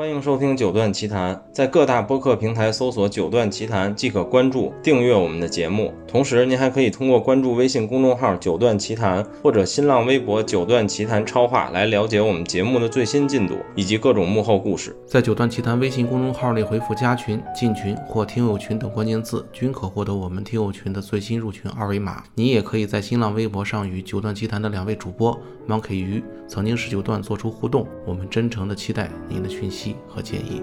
[0.00, 5.92] 欢迎收听《九段奇谈》，在各大播客平台搜索“九段奇谈”即可关注、订阅我们的节目。
[6.08, 14.96] 同时，您还可以通过关注微信公众号“九段奇谈”或者新浪微博“九段奇谈超话”来了解我们节目的最新进度以及各种幕后故事。
[15.06, 22.24] 在“九段奇谈”微信公众号内回复“加群”“进群”或“听友群”等关键字，均可获得我们听友群的最新入群二维码。
[22.34, 25.38] 你也可以在新浪微博上与“九段奇谈”的两位主播
[25.68, 27.86] Monkey 鱼、曾经是九段做出互动。
[28.06, 30.62] 我们真诚的期待您的讯息和建议。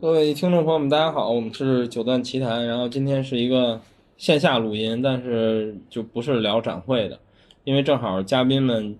[0.00, 2.66] 各位听众朋友们，大家好，我们是九段奇谈。
[2.66, 3.80] 然后今天是一个
[4.18, 7.18] 线下录音，但是就不是聊展会的，
[7.64, 8.98] 因为正好嘉宾们，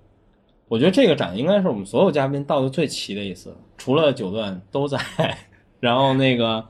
[0.68, 4.98] 我觉得这个展应该是我们所有嘉宾到的最齐的一次，除了九段都在。
[5.80, 6.64] 然后那个，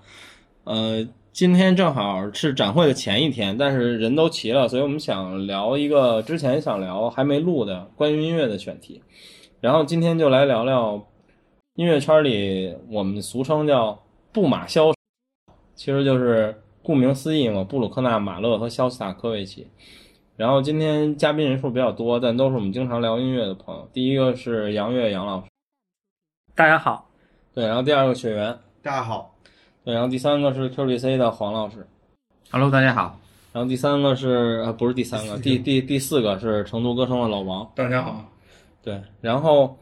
[0.65, 9.03] 呃，今天正好是展会的前一天，但是人都齐了，所以我们想聊一个之前想聊还没录的关于音乐的选题。
[9.61, 11.05] 然后今天就来聊聊
[11.75, 14.01] 音乐圈里我们俗称叫。
[14.33, 14.93] 布马肖，
[15.77, 19.69] 其实就是顾名思义嘛，布鲁克纳、马勒和肖斯塔科维奇。
[20.37, 23.89] 然后今天嘉宾人数比较多，但都是我们经常聊音乐的朋友。
[23.93, 25.47] 第一个是杨越杨老师，
[26.57, 27.09] 大家好。
[27.55, 29.34] 对，然后第二个雪原，大家好。
[29.85, 31.87] 对，然后第三个是 QBC 的黄老师
[32.51, 33.21] ，Hello，大家好。
[33.53, 38.25] 然后第三个是呃，不是第三个，第 第第四个是成都歌声的老王，大家好。
[38.83, 39.77] 对，然后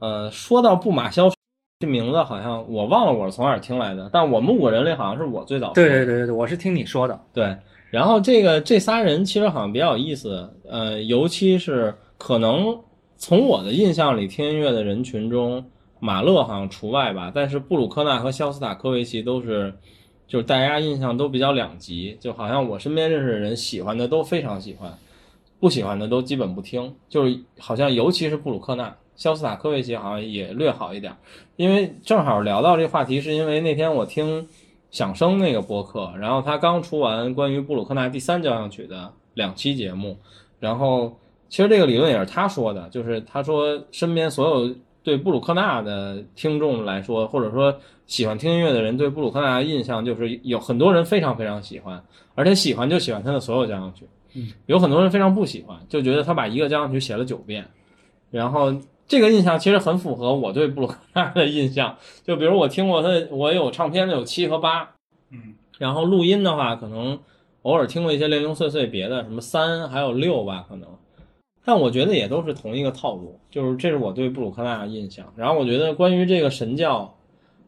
[0.00, 1.30] 呃，说到布马肖。
[1.78, 5.72] 这名字好像我忘了我是从哪儿听来的，但我们五个人里好像是我最早。
[5.72, 7.18] 对对对对对，我是听你说的。
[7.32, 7.56] 对，
[7.88, 12.78] 然后这个这仨人其实好像比较有意思，呃，尤其是可能
[13.16, 15.64] 从我的印象里听音乐的人群中，
[16.00, 19.72] 马勒好像除外吧，但是布鲁克纳和肖斯塔科维奇都是，
[20.26, 24.92] 就是大家印象都比较两极，就好像我身边认识的人喜欢的都非常喜欢，
[25.60, 28.96] 不喜欢的都基本不听，就是好像尤其是布鲁克纳。
[29.16, 31.14] 肖斯塔科维奇好像也略好一点，
[31.56, 34.48] 因为正好聊到这话题，是因为那天我听
[34.90, 40.16] 响声那个播客，然后他刚出完关于布鲁克纳第三交响曲的两期节目，
[40.58, 41.18] 然后
[41.50, 47.74] 其实这个理论也是他说的，就是他说身边所有对布鲁克纳的听众来说，或者说
[48.06, 52.02] 喜欢听音乐的人对布鲁克纳的印象就是有很多人非常非常喜欢，
[52.34, 54.06] 而且喜欢就喜欢他的所有交响曲，
[54.66, 57.66] 有很多人非常不喜欢，就觉得他把一个交响曲写了九遍，
[58.30, 58.74] 然后。
[59.10, 64.88] 这个印象其实很符合我对布鲁克纳的印象，就比如我听过他，我有唱片的有七和八，
[65.32, 67.18] 嗯，然后录音的话，可能
[67.62, 70.88] 偶尔听过一些零零碎碎别的，什么三还有六吧，可能，
[71.70, 75.32] 但我觉得也都是同一个套路，就是这是我对布鲁克纳的印象。
[75.36, 77.16] 然后我觉得关于这个神教，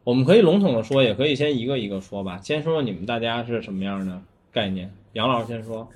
[0.02, 2.36] 我们可以笼统的说，也可以先一个一个说吧。
[2.42, 4.20] 先说说你们大家是什么样的
[4.50, 4.92] 概念？
[5.12, 5.88] 杨老师先说，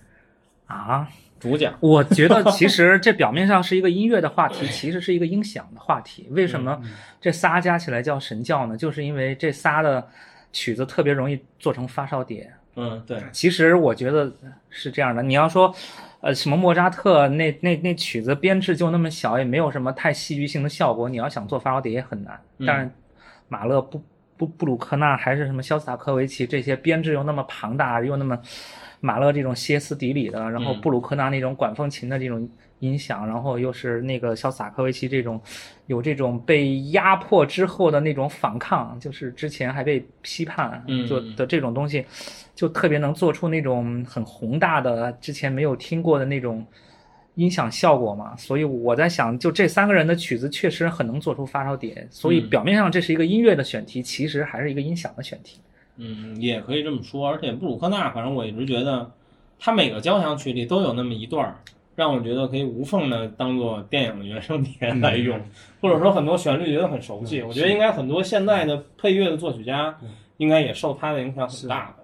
[0.67, 1.09] 啊。
[1.39, 6.27] 主讲，我觉得其 实这表面上是一个音乐的话题，其实是一个音响的话题。
[6.31, 6.81] 为什么
[7.21, 8.77] 这仨加起来叫神教呢？
[8.77, 10.09] 就是因为这仨的
[10.51, 12.51] 曲子特别容易做成发烧碟。
[12.77, 13.23] 嗯，对。
[13.33, 14.33] 其实我觉得
[14.71, 15.23] 是这样的。
[15.23, 15.75] 你要说，
[16.21, 21.09] 呃，什么莫扎特那那那曲子编制就那么小，也没有什么太戏剧性的效果。
[21.09, 22.41] 你要想做发烧碟也很难。
[22.67, 22.91] 但是
[23.49, 24.03] 马勒布
[24.37, 28.39] 布布鲁克纳还是什么肖斯塔科维奇这些编制又那么庞大又那么。
[29.01, 32.49] 马勒这种歇斯底里的，然后布鲁克纳那种管风琴的这种
[32.81, 35.41] 音响，然后又是那个肖斯塔科维奇这种
[35.87, 42.05] 有这种被压迫之后的那种反抗，就是之前还被批判做的这种东西，
[42.55, 46.65] 就特别能做出那种很宏大的之前没有听过的那种
[47.35, 48.37] 音响效果嘛。
[48.37, 52.07] 所以我在想，就这三个人的曲子确实很能做出发烧点。
[52.11, 55.61] 所以表面上这是一个音乐的选题，其实还是一个音响的选题。
[55.97, 57.29] 嗯，也可以这么说。
[57.29, 59.11] 而且布鲁克纳，反正我一直觉得，
[59.59, 61.57] 他每个交响曲里都有那么一段儿，
[61.95, 65.41] 让我觉得可以无缝的当做电影的原声碟来用，
[65.81, 67.43] 或者说很多旋律觉得很熟悉。
[67.43, 69.97] 我觉得应该很多现在的配乐的作曲家，
[70.37, 72.03] 应该也受他的影响很大的。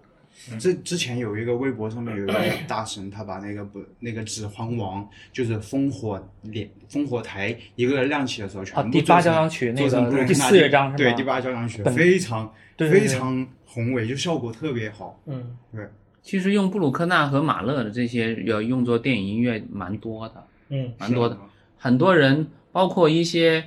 [0.59, 2.35] 这之前有一个微博上面有一个
[2.67, 10.97] 大神，他把那个不那个《指环王》就是烽火连烽火台一个个亮起的时候，全部第八交响曲那个第四乐章是吧？
[10.97, 13.47] 对，第八交响曲非常非常。
[13.73, 15.89] 宏伟就效果特别好，嗯，对。
[16.21, 21.37] 其实用布鲁克纳和马勒的这些要用作电影音乐蛮多的，嗯，蛮多的。
[21.79, 23.65] 很多人，包括一些，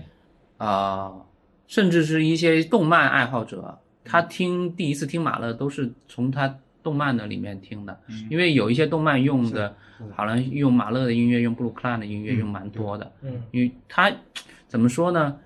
[0.57, 1.25] 呃，
[1.67, 7.99] 甚至是一些动漫爱好者，他听第一次听马勒都是从他动漫的里面听的，
[8.29, 9.75] 因为有一些动漫用的，
[10.13, 14.09] 好像用马勒的音乐，用布鲁克纳的音乐用蛮多的，嗯，因为他
[14.67, 15.37] 怎么说呢？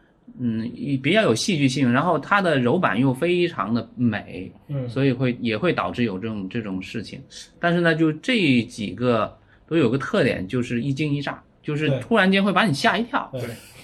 [0.41, 0.71] 嗯，
[1.03, 7.21] 比较有戏剧性，然后它的柔板又非常的美，嗯，所以会也会导致有这种这种事情。
[7.59, 9.37] 但是呢，就这几个
[9.67, 13.29] 都有个特点，就是一惊一乍，就是突然间会把你吓一跳。
[13.33, 13.41] 对，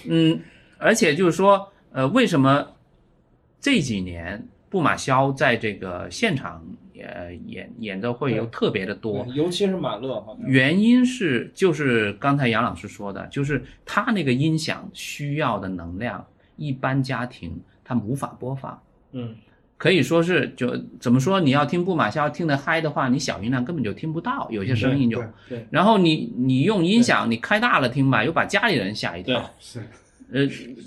[0.08, 0.40] 嗯，
[0.78, 2.66] 而且就是说，呃，为什么
[3.60, 6.64] 这几年布马肖在这个现场
[6.98, 9.26] 呃演演奏会又特别的多？
[9.34, 16.24] 尤其是马勒，原因是就是刚才杨老师说的，就是他那个音响需要的能量，
[16.56, 18.80] 一般家庭他无法播放。
[19.12, 19.34] 嗯，
[19.76, 21.40] 可以说是就怎么说？
[21.40, 25.18] 你要听布马肖听得嗨的话，你小音量根本就听不到，有些声音就。
[25.18, 29.50] 对对然后你你用音响你开大了听吧，又把家里人吓一跳。
[29.58, 29.80] 是
[30.32, 30.44] 呃，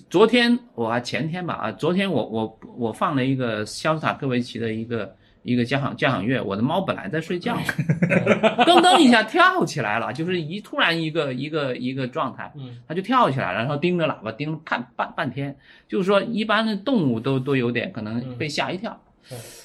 [0.10, 7.56] 昨天我还前天吧啊，昨天我我我放了一个肖斯塔科维奇的一个一个交响交响乐，我的猫本来在睡觉，
[8.66, 15.56] 噔噔一下跳起来了，就是一突然一个一个一个状态，嗯，它就跳起来了，然后盯着喇叭盯了看半半天，
[15.88, 19.02] 就是说一般的动物都都有点可能被吓一跳，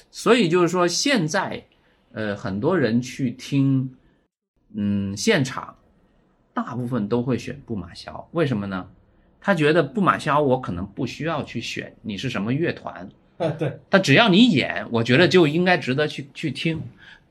[0.09, 1.63] 所以就是说现在
[2.13, 3.93] 呃很多人去听
[4.75, 5.75] 嗯现场，
[6.53, 8.87] 大部分都会选布马肖，为什么呢？
[9.41, 13.07] 他觉得布马肖我可能不需要去选你是什么乐团，啊
[13.37, 16.81] 对，他只要你演，我觉得就应该值得去去听。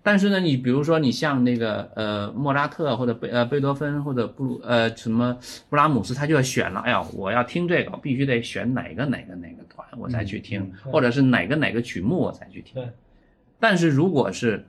[0.03, 5.35] 但是呢，你比如说你像那个呃莫扎特或者贝呃贝多芬或者布鲁呃什么
[5.71, 12.75] 布拉姆斯，他就要选了，哎呀，我要听这个，我必须得选哪个哪个哪个团我才去听，嗯或者是哪个哪个曲目我才去听。
[12.75, 12.91] 对。
[13.59, 14.67] 但是如果是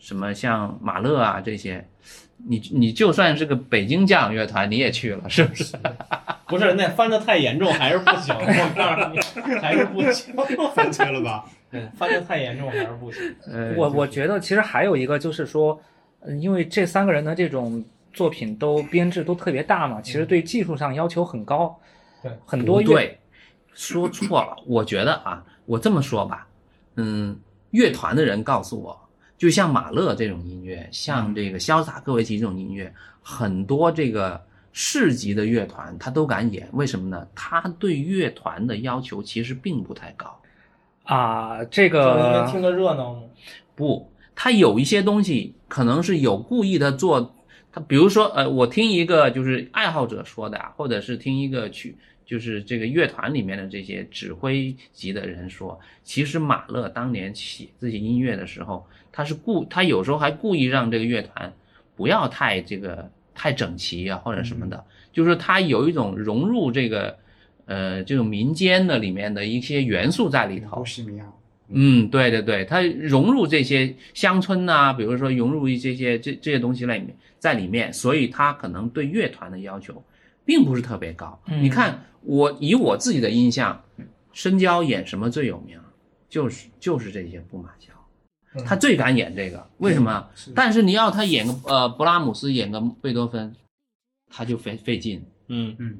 [0.00, 1.86] 什么像马勒啊这些，
[2.48, 5.76] 你你就算是个北京交响乐团，你也去了，是不是？
[6.46, 9.18] 不是那翻的太严重还是不行，我告诉你
[9.60, 10.32] 还是不行，
[10.74, 11.44] 翻车了吧？
[11.70, 13.34] 对，翻的太严重还是不行。
[13.50, 15.80] 呃，我我觉得其实还有一个就是说，
[16.20, 21.76] 嗯因为这三个人的这种作品都编制都特别大嘛，其实对技术上要求很高，
[22.22, 23.18] 对，很多乐对，
[23.74, 24.56] 说错了。
[24.66, 26.46] 我觉得啊，我这么说吧，
[26.94, 27.36] 嗯，
[27.72, 29.05] 乐团的人告诉我，
[29.38, 32.92] 就像马勒这种音乐，像这个肖斯塔科维奇这种音乐，
[33.22, 34.42] 很多这个
[34.72, 37.26] 市级的乐团他都敢演，为什么呢？
[37.34, 40.40] 他对乐团的要求其实并不太高。
[41.04, 43.22] 啊，这个听个热闹吗。
[43.74, 47.34] 不，他有一些东西可能是有故意的做，
[47.72, 58.84] 他比如说，呃，我听一个就是爱好者说的啊，或者是听一个曲，就是这个乐团里面的这些指挥级的人说，其实马勒当年写这些音乐的时候，
[59.16, 61.52] 他是故，他有时候还故意让这个乐团
[61.96, 67.16] 不要太这个太整齐啊，或者什么的，就是他有一种融入这个。
[67.68, 71.26] 呃，这种民间的里面的一些元素在里头波，西米亚，
[71.68, 80.00] 嗯，对对对，他融入这些乡村呐、比如说融入一些些这这些东西在里面，在里面，所以他可能对乐团的要求
[80.44, 81.42] 并不是特别高。
[81.48, 83.82] 嗯你看，我以我自己的印象，
[84.32, 85.76] 深交演什么最有名？
[86.28, 87.95] 就是就是这些布马肖，嗯
[88.64, 90.28] 他最敢演这个，为什么？
[90.34, 90.52] 是。
[90.54, 93.54] 但是你要他演个呃勃拉姆斯，演个贝多芬，
[94.30, 95.22] 他就费费劲。
[95.48, 95.74] 嗯。
[95.78, 95.98] 嗯，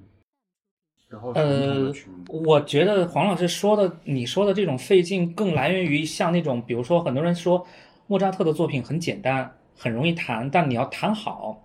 [1.09, 1.93] 然后呃
[2.29, 7.67] 我觉得黄老师说的，你说的这种费劲，更来源于像那种，比如说很多人说
[8.07, 11.63] 莫扎特的作品很简单，很容易弹，但你要弹好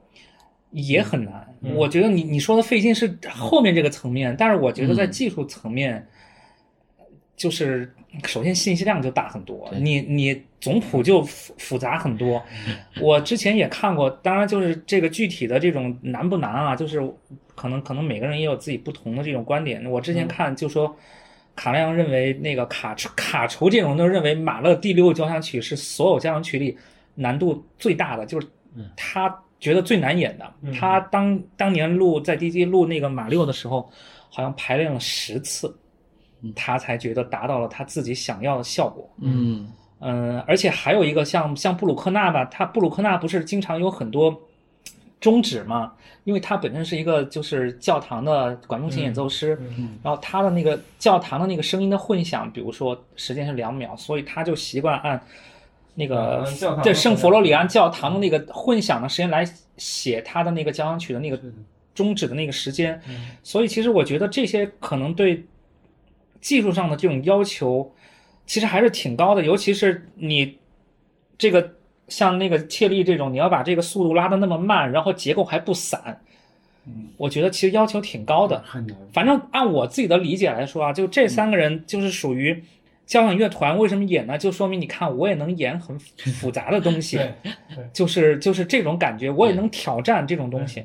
[0.71, 1.55] 也很难。
[1.61, 1.75] 嗯。
[1.75, 5.11] 我觉得你你说的费劲是后面这个层面，但是我觉得在嗯。
[5.11, 6.07] 技术层面，
[7.41, 7.91] 就是
[8.25, 12.43] 首先信息量就大很多，你你总谱就复复杂很多。
[13.01, 17.01] 我之前也看过，当然就是这个具体的这种难不难啊，就是
[17.55, 19.83] 可能可能每个人也有自己不同的这种观点。
[19.89, 20.95] 我之前看就说。
[21.53, 26.75] 卡莱扬认为，那个卡卡筹这种就认为马勒第六交响曲是所有交响曲里
[27.13, 28.47] 难度最大的，就是
[28.95, 30.51] 他觉得最难演的。
[30.61, 33.91] 嗯他当当年录在 DJ 录那个马六的时候，
[34.29, 35.77] 好像排练了十次，
[36.55, 39.09] 他才觉得达到了他自己想要的效果。
[39.19, 39.71] 嗯。
[40.03, 44.35] 嗯，而且还有一个像像布鲁克纳吧，他布鲁克纳不是经常有很多
[45.19, 45.93] 终止嘛，
[46.23, 55.21] 因为他本身是一个就是教堂的管风琴演奏师，嗯然后他的那个教堂的那个声音的混响，比如说时间是两秒，所以他就习惯按
[55.93, 56.47] 那个
[56.81, 61.39] 对圣佛罗里安教堂的那个混响的时间来写他的那个交响曲的那个
[61.93, 63.27] 终止的那个时间，嗯。
[63.43, 65.45] 所以其实我觉得这些可能对
[66.41, 67.89] 技术上的这种要求，
[68.45, 70.57] 其实还是挺高的，尤其是你
[71.37, 71.75] 这个
[72.07, 76.19] 像那个切利这种，你要把这个速度拉的那么慢，然后结构还不散，
[77.15, 78.61] 我觉得其实要求挺高的。
[78.65, 78.97] 很难。
[79.13, 82.63] 反正按我自己的理解来说啊，就这三个人就是属于
[83.05, 84.37] 交响乐团，为什么演呢？
[84.37, 87.19] 就说明你看我也能演很复杂的东西。
[87.93, 90.83] 就是就是这种感觉，我也能挑战这种东西。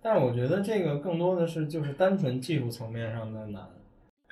[0.00, 3.62] 但是我觉得这个更多的是就是单纯技术层面上的难，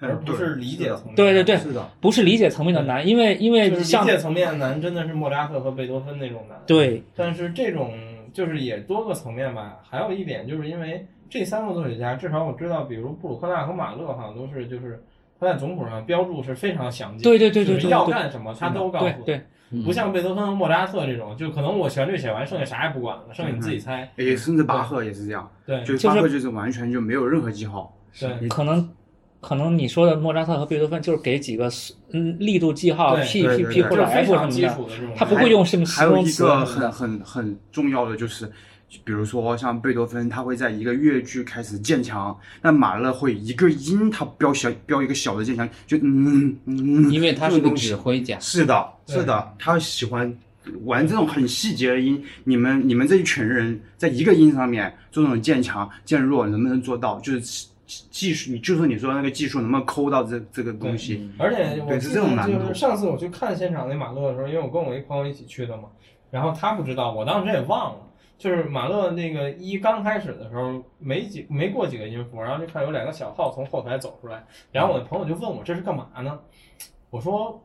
[0.01, 1.15] 而不是理解层面。
[1.15, 6.59] 对对对是的，不是理解层面的难，因为因为就是理解层面的难，真的是莫扎特和贝多芬那种难。
[6.67, 7.93] 对，但是这种
[8.33, 9.79] 就是也多个层面吧。
[9.89, 15.03] 还有一点就是因为这三个作曲家，至少我知道，比如布鲁克纳和马勒好像都是就是
[15.41, 19.25] 他在总谱上标注是非常详尽，对对对对就是要干什么他都告诉对你。
[19.25, 24.09] 对，不像贝多芬和莫扎特这种，就可能我旋律写完，剩下啥也不管了，剩下你自己猜。
[24.17, 28.89] 也甚至巴赫也是这样，对就是就巴赫就是完全就没有任何记号，对可能
[29.47, 31.71] 可能你说的莫扎特和贝多芬就是给几个
[32.11, 35.15] 嗯力度记号 p p p 或者 F 什么的，的。
[35.15, 36.91] 他不会用什么还有一形容词个很什么的。
[36.91, 38.45] 很很重要的就是，
[39.05, 50.37] 比如说像贝多芬，他会在一个乐句开始渐强，那马勒会一个音他标小标一个小的渐强，就嗯嗯，因为他是指挥家，是的，是的，他喜欢
[50.85, 52.21] 玩这种很细节的音。
[52.43, 57.21] 你们你们这一群人在一个音上面做这种渐强渐弱，能不能做到？
[57.21, 61.31] 就是技术，你就是你说那个技术能不能抠到这这个东西？
[61.39, 65.85] 而且我对是这种难度就是上次我去看现场那马勒的时候，因为我跟我一朋友一起去的嘛，
[66.31, 68.01] 然后他不知道，我当时也忘了。
[68.39, 76.39] 就是马勒那个一刚开始的时候，没几没过几个音符，然后就看有两个小号从后台走出来，然后我的朋友就问我这是干嘛呢？
[77.09, 77.59] 我说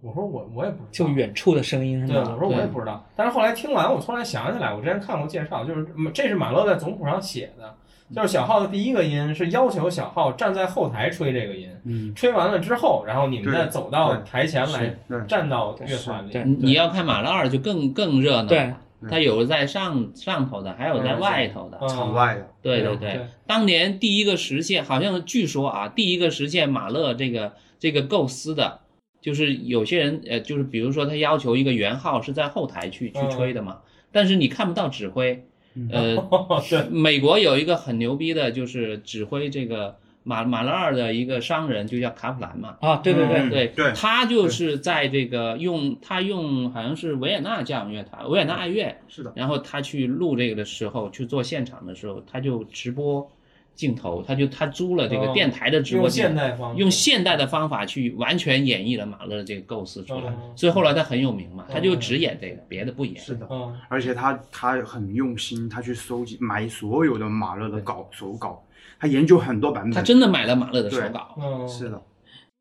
[0.00, 2.32] 我说我我也不知道，就远处的声音是对，吗？
[2.34, 3.06] 我说我也不知道。
[3.14, 7.72] 但是后来听完，我突然想起来，我之前看过介绍，就是这是马勒在总谱上写的，
[8.14, 14.96] 就是小号的第一个音是要求小号站在后台吹这个音，嗯，吹完了之后，然后你们再走到台前来
[15.26, 16.32] 站到乐团里。
[16.32, 18.72] 对你你要看马勒二就更更热闹，对，
[19.10, 28.80] 他有在上上头的，还有在外头的，嗯场外的，对对对对，当年第一个实现，好像据说啊，第一个实现马勒这个这个构思的，
[29.20, 33.78] 就是有些人呃，就是比如说他要求一个圆号是在后台去去嗯吹的嘛，
[34.10, 35.44] 但是你看不到指挥，
[35.92, 36.16] 呃，
[36.68, 42.76] 对，美国有一个很牛逼的，就是指挥这个马马勒二的一个商人，就叫卡普兰嘛。
[42.80, 43.92] 啊，对对对，嗯对，对。
[43.94, 53.30] 他就是在这个用他用好像是维也纳交响乐团、维也纳爱乐，是的，然后他去录这个的时候，去做现场的时候，他就直播
[53.78, 56.80] 镜头，他就他租了这个哦电台的直播用，现代方式。
[56.80, 60.52] 用现代的方法去完全演绎了马勒的这个构思出来，哦。
[60.56, 63.16] 所以后来他很有名嘛，他就只演这个，别的不演。
[63.16, 63.46] 是的。
[63.48, 68.60] 嗯，而且他他很用心，他去收集买所有的马勒的稿手稿，
[68.98, 69.92] 他研究很多版本。
[69.92, 72.02] 他真的买了马勒的手稿，嗯，是的，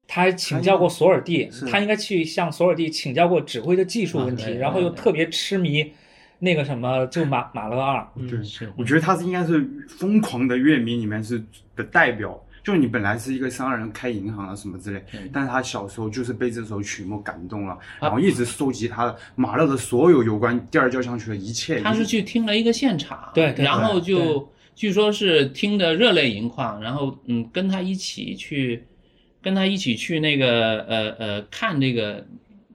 [0.08, 5.92] 他还请教过索尔蒂，他应该去向索尔蒂请教过指挥的技术问题，然后又特别痴迷
[6.40, 11.44] 那个什么，就马马勒二，对，是我觉得他是应该是疯狂的乐迷里面是
[11.76, 12.44] 的代表。
[12.64, 15.02] 就是你本来是一个商人，开银行啊什么之类，
[15.32, 21.80] 但是他小时候就是被这首曲目感动了，然后一直收集他的马勒的所有有关第二交响曲的一切。
[21.80, 28.84] 他是去听了一个现场，对对然后就据说是听得热泪盈眶，然后嗯，跟他一起去，
[29.42, 32.28] 跟他一起去那个呃呃看这个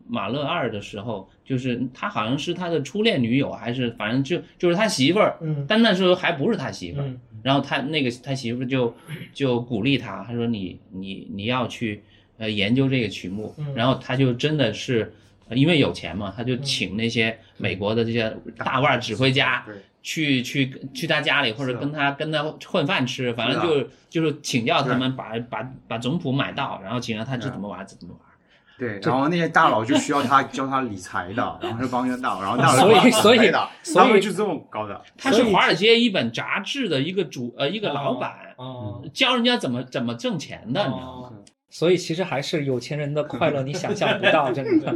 [0.09, 5.65] 马勒二的时候，就是他好像是他的初恋女友，还是反正就就是他媳妇儿，嗯。
[5.69, 7.21] 但那时候还不是他媳妇儿，嗯。
[7.43, 8.95] 然后他那个他媳妇就
[9.33, 12.03] 就鼓励他，他说你你你要去
[12.39, 13.75] 呃研究这个曲目，嗯。
[13.75, 15.13] 然后他就真的是
[15.49, 23.69] 呃因为有钱嘛，他就请那些美国的这些大腕儿指挥家对去去去他家里或者跟他跟他混饭吃，反正是
[24.11, 28.32] 就就是请教他们把把把总谱买到，然后请教他这怎么玩这怎么玩。
[28.79, 35.01] 对，然后那些大佬就需要他 教他理财的，然后就帮着大佬，然后大佬所以所以的，所以他们就这么搞的。
[35.17, 41.29] 他是华尔街一本杂志的一个主呃一个老板，嗯教人家怎么怎么挣钱的，你知道吗？
[41.29, 41.33] 哦
[41.75, 44.95] 所以其实还是有钱人的快乐，你想象不到， 真的。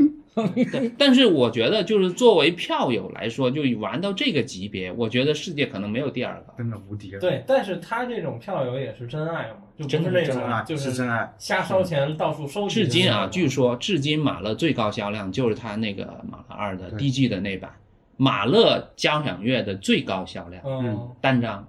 [0.71, 6.55] 对， 但是我觉得，就是作为票友来说，就玩到这个级别，我觉得世界可能没有第二个。
[6.59, 12.69] 真的无敌了，对，但是他这种票友也是真爱嘛，就不是那真的真种爱就是真爱，瞎烧钱到处收。
[12.69, 17.71] 至今啊，据说至今马勒最高销量就是他那个马勒二的 DG 的那版，
[18.17, 21.67] 马勒交响乐的最高销量嗯，单张。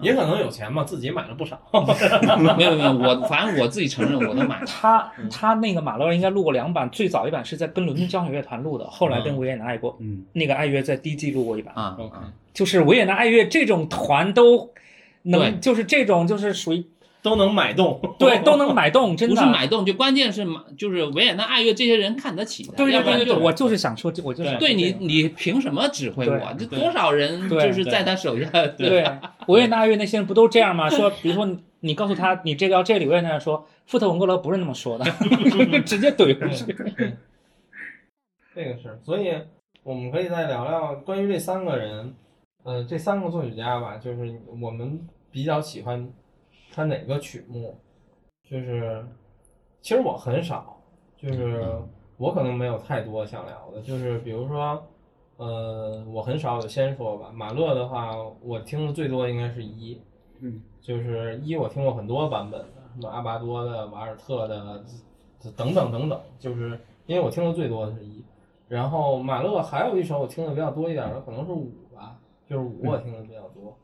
[0.00, 1.60] 也可能有钱嘛，自己买了不少。
[2.56, 4.60] 没有没有，我反正我自己承认我能买。
[4.66, 11.74] 他他那个马勒应该录过两版，最早一版是在跟伦敦交响乐团录的，后来跟维也纳爱国，嗯，那个爱乐在第一季录过一版。
[11.74, 14.70] 啊 OK 啊，就是维也纳爱乐这种团都
[15.22, 16.84] 能，就是这种就是属于
[17.28, 19.34] 都能买动，对都能买动，真的。
[19.34, 26.54] 不是买动，就关键是买，就是维也纳爱乐这些人看得起的，对对对对我就是想说，我就是想对你你凭什么指挥我？
[26.58, 29.04] 这多少人就是在他手下，对
[29.46, 30.88] 维也纳爱乐那些人不都这样吗？
[30.90, 33.66] 说比如说你你告诉他你这个要这里，维也纳人说。
[33.88, 35.04] 富特文格勒不是那么说的，
[35.80, 36.66] 直接怼回去。
[38.54, 39.32] 这个是，所以
[39.82, 42.14] 我们可以再聊聊关于这三个人，
[42.64, 46.06] 呃，这三个作曲家吧，就是我们比较喜欢
[46.78, 47.76] 他哪个曲目，
[48.48, 49.04] 就是
[49.80, 50.80] 其实我很少，
[51.16, 51.76] 就是
[52.16, 54.80] 我可能没有太多想聊的，就是比如说，
[55.38, 57.32] 呃，我很少有先说吧。
[57.34, 60.00] 马勒的话，我听的最多应该是一，
[60.38, 64.84] 嗯，就是一我听过很多版本的，什么阿巴多的、瓦尔特的，
[65.56, 68.24] 等等等等，就是因为我听的最多的是一。
[68.68, 73.76] 然后马勒还有一首我听的比较多一点的，可能是五吧，就是五我听的比较多。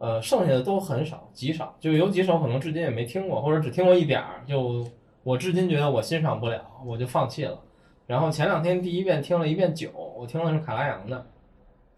[0.00, 4.82] 呃，剩下的都很少，极少，就有几首可能至今也没听过，或者只听过一点儿，就
[5.22, 7.60] 我至今觉得我欣赏不了，我就放弃了。
[8.06, 11.26] 然后前两天第一遍听了一遍九，我听的是卡拉扬的，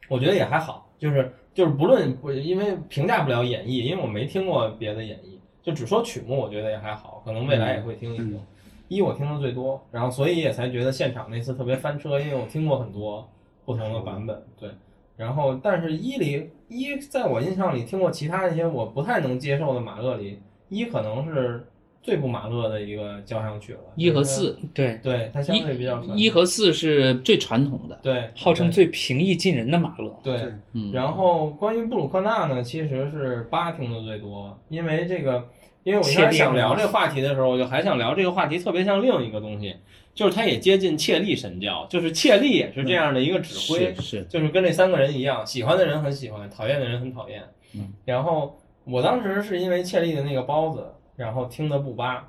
[0.09, 8.41] 我觉得也还好，就是就是不论不因为评价不了演绎，因为我没听过别的演绎，就只说曲目，我觉得也还好，可能未来也会听一听。
[8.89, 13.27] 一我听的最多，然后所以也才觉得现场那次特别翻车，因为我听过很多
[13.65, 14.69] 不同的版本，对。
[15.17, 20.39] 然后但是一里一在我印象里听过其他一些我不太能接受的马勒里，
[20.69, 21.67] 一可能是
[22.03, 23.81] 最不马勒的一个交响曲了。
[23.95, 30.13] 一和四，对，对它相对比较传一和四是最传统的，对号称最平易近人的马勒。
[30.23, 30.53] 对。
[30.73, 35.45] 嗯，然后关于布鲁克纳呢，其实是八听的最多，因为这个，
[35.85, 39.77] 因为我一开始想聊这个话题的时候，我就还想聊这个话题特别像另一个东西，
[40.15, 47.43] 就是它也接近切利神教，就是切利也是这样的一个指挥，是是，就是跟这三个人一样，喜欢的人很喜欢，讨厌的人很讨厌。
[47.75, 50.87] 嗯，然后我当时是因为切利的那个包子，
[51.17, 52.29] 然后听的不八，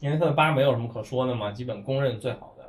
[0.00, 2.64] 因为他的八没有什么可说的嘛，基本公认最好的，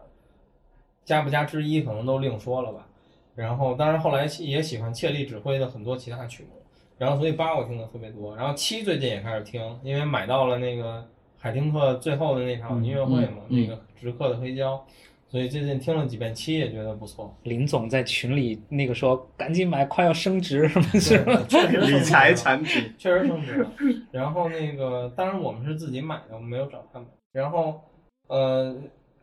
[1.06, 2.88] 加不加之一可能都另说了吧。
[3.36, 6.63] 然后当然后来也喜欢切利指挥的很多其他曲目，
[7.04, 11.06] 然后所以八我听的特别多，然后七最近也开始听，因为买到了那个
[11.38, 14.82] 海丁克最后的那场音乐会嘛，那个直客的黑胶。
[15.28, 17.36] 所以最近听了几遍七，也觉得不错。
[17.42, 21.42] 林总在群里那个说赶紧买，快要升值什么是吧？
[21.50, 23.72] 确实理财产品，确实升值了。
[24.12, 27.08] 然后那个，当然我们是自己买的，我们没有找他们。
[27.32, 27.82] 然后，
[28.28, 28.76] 呃，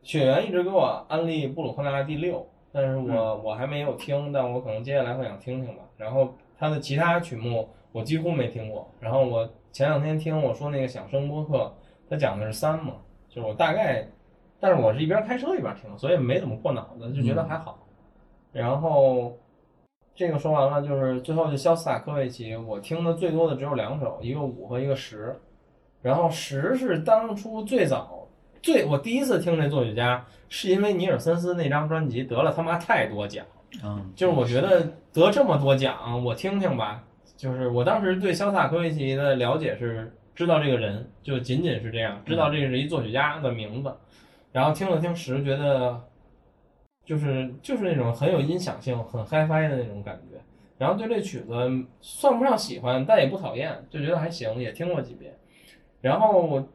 [0.02, 5.82] 雪原一直给我安利布鲁克纳第六，但是我、我还没有听，但我可能接下来会想听听吧。
[5.96, 8.88] 然后他的其他曲目我几乎没听过。
[9.00, 11.74] 然后我前两天听我说那个响声播客，
[12.08, 12.92] 他讲的是三嘛，
[13.28, 14.06] 就是我大概，
[14.60, 17.86] 但是我是一边开车一边听，所以没怎么过脑子，就觉得还好。
[18.52, 19.38] 然后
[20.14, 25.34] 这个说完了，就是最后就肖斯塔科维奇，我听的最多的只有两首，一个五和一个十。
[26.02, 28.26] 然后十是当初最早
[28.62, 33.44] 最我第一次听这作曲家，是因为尼尔森斯那张专辑得了他妈太多奖，
[33.84, 37.04] 嗯，就是我觉得得这么多奖，我听听吧。
[37.36, 43.94] 就是我当时对肖斯塔科维奇的了解是知道这个人，就仅仅是这样，知道这是一作曲家的名字。
[44.52, 46.02] 然后听了听时，觉得
[47.04, 50.38] 就是就是那种很有音响性、很 HiFi 的那种感觉。
[50.76, 55.34] 然后对这曲子算不上喜欢，但也不讨厌，就觉得还行，也听过几遍。
[56.00, 56.68] 然后我，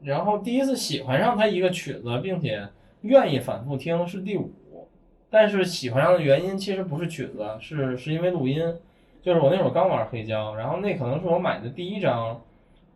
[0.00, 2.68] 然后第一次喜欢上他一个曲子，并且
[3.02, 4.52] 愿意反复听是第五，
[5.32, 8.62] 但是喜欢上的原因其实不是曲子，是是因为录音。
[9.22, 12.40] 就是我那会儿刚玩黑胶，然后那可能是我买的第一张，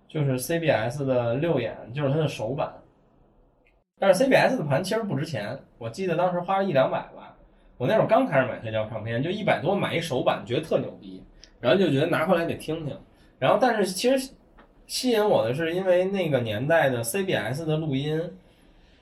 [0.08, 2.68] 就是 CBS 的六眼，就是它的首版。
[4.00, 7.36] 但是 CBS 的盘其实不值钱，我记得当时花了一两百吧。
[7.78, 11.22] 我那会儿刚开始买黑胶唱片，就一百多买一首版，觉得特牛逼，
[11.60, 12.98] 然后就觉得拿回来得听听。
[13.38, 14.32] 然后但是其实
[14.88, 18.20] 吸引我的是因为那个年代的 CBS 的录音，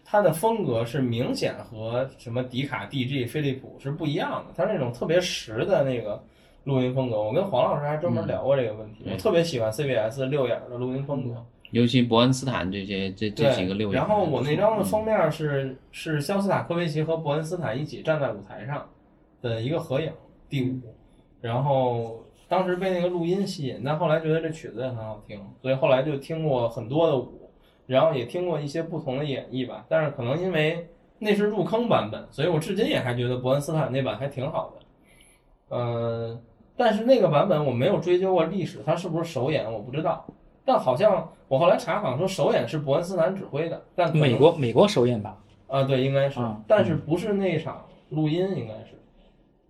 [0.05, 6.23] 它的风格是明显和什么迪卡、DG、飞利浦是不一样的，它是那种特别实的那个
[6.65, 7.21] 录音风格。
[7.21, 11.45] 我跟黄老师还专门聊过这个问题，嗯我特别喜欢 CBS 六眼的录音风格。
[11.71, 18.89] 尤其伯恩斯坦这些这这几个六眼，然后我那张的封面是是肖斯塔科维奇和伯恩斯坦一起站在舞台上
[19.43, 20.13] 的一个合影，
[20.49, 20.79] 第五。
[21.41, 27.44] 然后当时被那个录音吸引，但后来觉得这曲子也很好听，所以后来就听过很多的舞，
[27.87, 29.85] 然后也听过一些不同的演绎吧。
[29.89, 35.77] 但是可能因为那是入坑版本，所以我至今也还觉得伯恩斯坦那版还挺好的。
[35.77, 36.39] 呃，
[36.77, 40.27] 但是那个版本我没有追究过历史，它是不是首演我不知道。
[40.67, 48.99] 但好像我后来查，好像说首演是伯恩斯坦指挥的，但美国美国首演吧，啊，对，应该是，啊但是不是那场录音，应该是。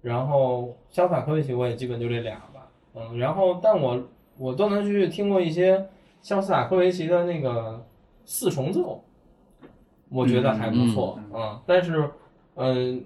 [0.03, 4.00] 然后肖斯塔科维奇我也基本就这俩吧，嗯，然后但我
[4.38, 5.85] 我断断续续听过一些
[6.22, 7.85] 肖斯塔科维奇的那个
[8.25, 9.05] 四重奏，
[10.09, 12.11] 我觉得还不错，嗯，但是
[12.55, 13.05] 嗯。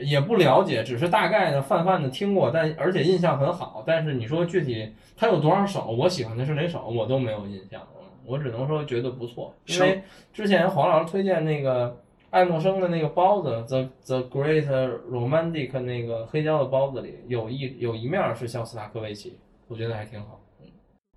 [0.00, 3.84] 也不了解，只是大概的泛泛的听过，但而且印象很好。
[3.86, 7.86] 但是你说具体他有多少首，我喜欢的是哪首，我都没有印象。
[8.00, 11.94] 嗯，我只能说觉得不错，因为之前黄老师推荐那个
[12.30, 14.66] 爱默生的那个包子，The The Great
[15.10, 19.36] Romantic 那个黑胶的包子里有一有一面是肖斯塔科维奇，
[19.68, 20.40] 我觉得还挺好。
[20.62, 20.68] 嗯，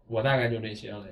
[0.10, 1.06] 我大概就这些了。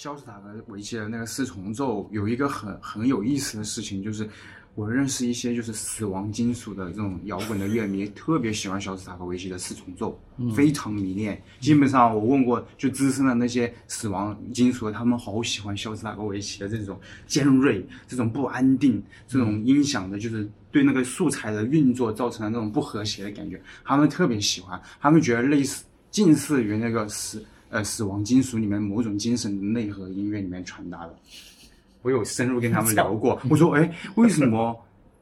[0.00, 4.26] 肖斯塔科维奇的那个四重奏有一个很很有意思的事情，就是
[4.74, 10.18] 我认识一些就是死亡金属的这种摇滚的乐迷，特别喜欢肖斯塔科维奇的四重奏，
[10.56, 11.38] 非常迷恋。
[11.60, 31.16] 基本上我问过就资深的那些死亡金属，他们好喜欢肖斯塔科维奇的这种尖锐、这种不安定、这种音响的，就是对那个素材的运作造成了那种不和谐的感觉，他们特别喜欢，他们觉得类似近似于那个死呃死亡金属里面某种精神的内核音乐里面传达的。
[32.02, 34.74] 我有深入跟他们聊过，我说，哎，为什么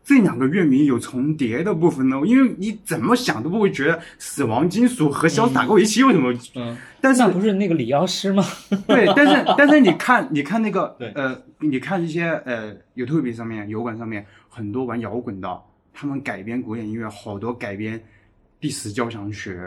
[0.05, 2.17] 这两个乐迷有重叠的部分呢？
[2.25, 8.45] 因为你怎么想都不会觉得死亡金属和肖斯塔科维奇有什么，嗯，但是不是那个李药师吗？
[8.87, 15.61] 对，但是但是你看，你看那个呃，你看一些呃 YouTube 上面油管上面很多玩摇滚的，
[15.93, 18.01] 他们改编古典音乐，好多改编
[18.61, 19.59] 第十交响曲、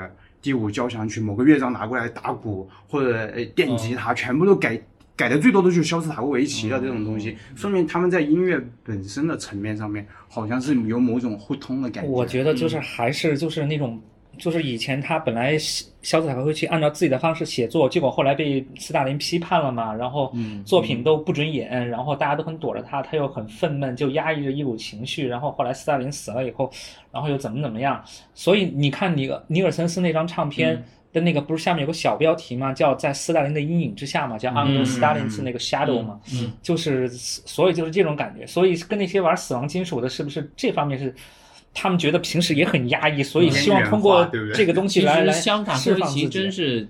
[0.42, 4.82] 第五交响曲某个乐章拿过来打鼓或者呃电吉他，全部都改。
[5.14, 12.10] 改的最多的就是肖斯塔科维奇的这种东西，说明他们在音乐本身的层面上面，好像是有某种互通的感觉。
[12.10, 14.02] 我觉得就是还是就是那种，
[14.42, 20.34] 就是以前他本来肖斯塔科维奇按照自己的方式写作，结果后来被斯大林批判了嘛，然后
[20.66, 26.70] 作品都不准演，然后大家都很躲着他，他又很愤懑，就压抑着一股情绪，然后后来斯大林死了以后，
[27.12, 30.84] 然后又怎么怎么样，所以你看尼尼尔森斯那张唱片。
[31.14, 32.72] 的那个不是下面有个小标题吗？
[32.72, 36.18] 叫在斯大林的阴影之下嘛，叫 Under Stalin's 那个 shadow 嘛，
[36.62, 41.14] 就是所以就是这种感觉，所以跟那些玩死亡金属的，是不是这方面是
[41.74, 46.30] 他们觉得平时也很压抑，所以希望通过这个东西其来来实香卡释科维奇放自己。
[46.30, 46.88] 真是，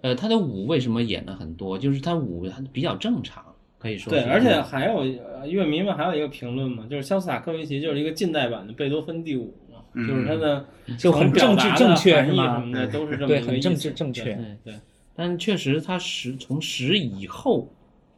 [0.00, 1.78] 呃，他的舞为什么演的很多？
[1.78, 3.44] 就是他舞他比较正常，
[3.78, 10.08] 可以说对，而且还有呃乐迷们还有一个评论嘛，就是肖斯塔科维奇就是一个近代版的贝多芬第五嘛，嗯。
[10.08, 10.66] 就是他的
[10.96, 14.24] 就很政治正确什么的都是这么对，一个政治正确。
[14.24, 14.74] 对对，
[15.14, 17.68] 但确实他十从十以后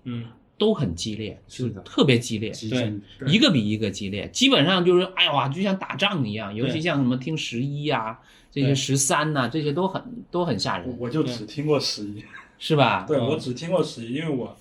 [0.05, 0.25] 嗯，
[0.57, 1.75] 都很激烈，是的。
[1.75, 6.55] 就特别激烈，极限一个比一个激烈，基本上就是哎呀，就像打仗一样。
[6.55, 12.25] 尤其像什么听十一啊，这些十三呐，这些都很都很吓人，我就只听过十一，
[12.59, 13.05] 是吧？
[13.07, 13.27] 对嗯。
[13.27, 14.57] 我只听过十一，因为我，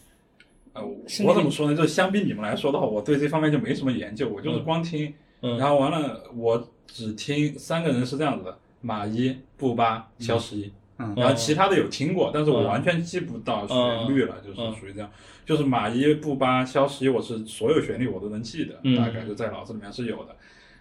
[0.74, 0.84] 呃，
[1.24, 1.78] 我怎么说呢？
[1.78, 5.58] 就相比你们来说的话，我对这方面就没什么研究，我就是光听，嗯。
[5.58, 10.72] 然后完了，我只听三个人是这样子的：马一、布巴、肖十一。
[10.98, 11.14] 嗯。
[11.16, 12.66] 然后其他的有听过，但是我嗯。
[12.66, 14.76] 完全记不到旋律了，就是嗯。
[14.80, 15.10] 属于这样。
[15.46, 18.96] 就是马一、布巴、肖十一，我是所有旋律我都能记得，嗯。
[18.96, 20.36] 大概就在脑子里面是有的。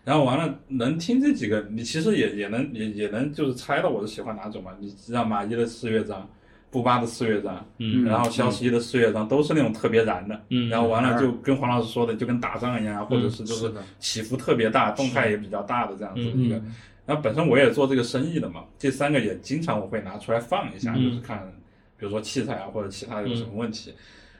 [0.04, 4.72] 然后完了，能听这几个，你其实也也能也也能就是猜到我是喜欢哪种嘛。
[4.80, 6.28] 你知道马一的四乐章，
[6.70, 8.04] 布巴的四乐章，嗯。
[8.04, 10.68] 然后肖十一的四乐章都是那种特别燃的，嗯。
[10.68, 16.44] 然后完了就跟黄老师说的，就跟打仗一样，或者是就是起伏特别大，动态也比较大的这样子嗯。
[16.44, 16.60] 一个。
[17.04, 21.02] 然后本身我也做这个生意的嘛，这三个也经常我会拿出来放一下，嗯。
[21.04, 21.40] 就是看，
[21.98, 23.92] 比如说器材啊或者其他有什么问题，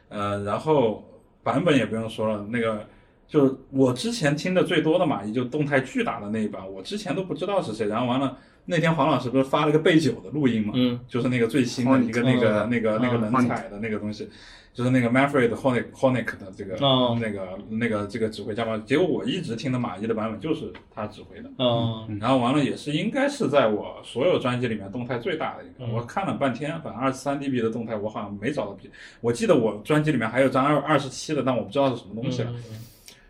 [0.09, 1.05] 呃，然后
[1.42, 2.87] 版本也不用说了，那个
[3.27, 14.29] 就是我之前听的最多的嘛，也就动态巨大的那一版，我之前都不知道是谁，然后完了那天黄老师不是发了个备酒的录音嘛，嗯，就是那个最新的一个那个嗯那个那个嗯能踩的那个东西。
[14.74, 17.18] 就是那个 Manfred Honeck Honeck 的这个、哦。
[17.20, 25.92] 那个那个这个指挥家嘛，结果我一直听的马依的版本就是他指挥的，嗯然后完了也是应该是在我所有专辑里面动态最大的一个，嗯。
[25.92, 32.50] 我看了半天，反正二十三 dB 的动态我好像没找到比，我记得我专辑里面还有张二二十七的，但我不知道是什么东西了。
[32.50, 32.62] 嗯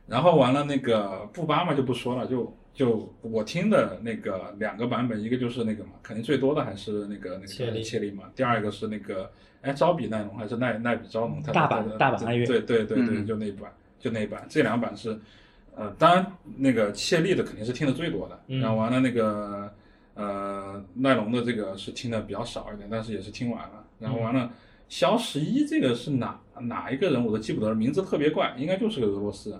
[0.08, 9.30] 然后完了那个布巴嘛就不说了，就就我听的那个两个版本，一个就是那个嘛，肯定最多的还是那个那个切利嘛，第二个是那个
[9.62, 13.26] 哎招比奈龙还是奈奈比招龙，他大阪他大阪爱乐对对对对，嗯。
[13.26, 15.18] 就那一版就那一版，这两版是
[15.74, 18.60] 呃，当然那个切利的肯定是听的最多的，嗯。
[18.60, 19.72] 然后完了那个
[20.14, 24.50] 呃奈龙的这个是听的比较少一点，但是也是听完了，然后完了。
[24.88, 29.58] 肖十一这个是哪哪一个人我都记不得，名字特别怪，应该就是个俄罗斯人。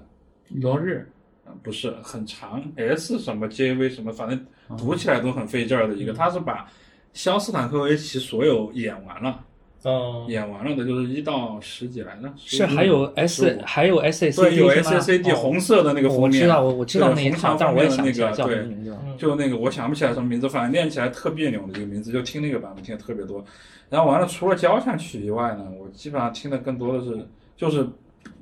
[0.61, 1.11] 罗日
[1.47, 6.13] 呃不是很长，S 什么 JV 什么，反正读起来都很费劲儿的一个。
[6.13, 6.71] 他是把
[7.15, 9.43] 肖斯坦科维奇所有演完了，
[9.85, 18.99] 嗯演完了的就是一到十几来着，是还有 S 还有 SAC 对有是吗 SACD 哦红色的那个封面，我知道我我知道那一套，对红长但是我也想不起来叫什么对名字了。
[19.19, 23.45] 就那个我想不起来什么名字，反正念起来特别扭的这个名字，就听那个版本听的特别多。
[23.91, 27.87] 然后完了，除了交响曲以外呢，我基本上听的更多的是就是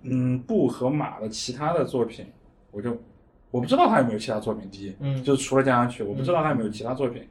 [0.03, 2.27] 嗯布和马的其他的作品，
[2.71, 2.97] 我就
[3.51, 4.69] 我不知道他有没有其他作品。
[4.71, 7.27] 第一，嗯就是除了交响曲，我不知道他有没有其他作品，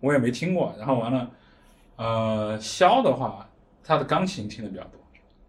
[0.00, 0.72] 我也没听过。
[0.78, 1.30] 然后完了，
[1.96, 3.48] 呃，肖的话，
[3.84, 5.00] 他的钢琴听的比较多，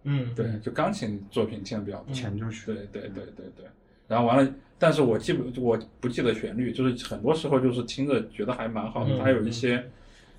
[0.04, 0.36] 嗯。
[0.36, 2.14] 对，就钢琴作品听的比较多。
[2.14, 3.66] 前奏曲对对对对对，
[4.08, 9.20] 然后完了，但是我记不我不记得旋律，就是很多时候就是听着觉得还蛮好的，嗯。
[9.24, 9.90] 它有一些，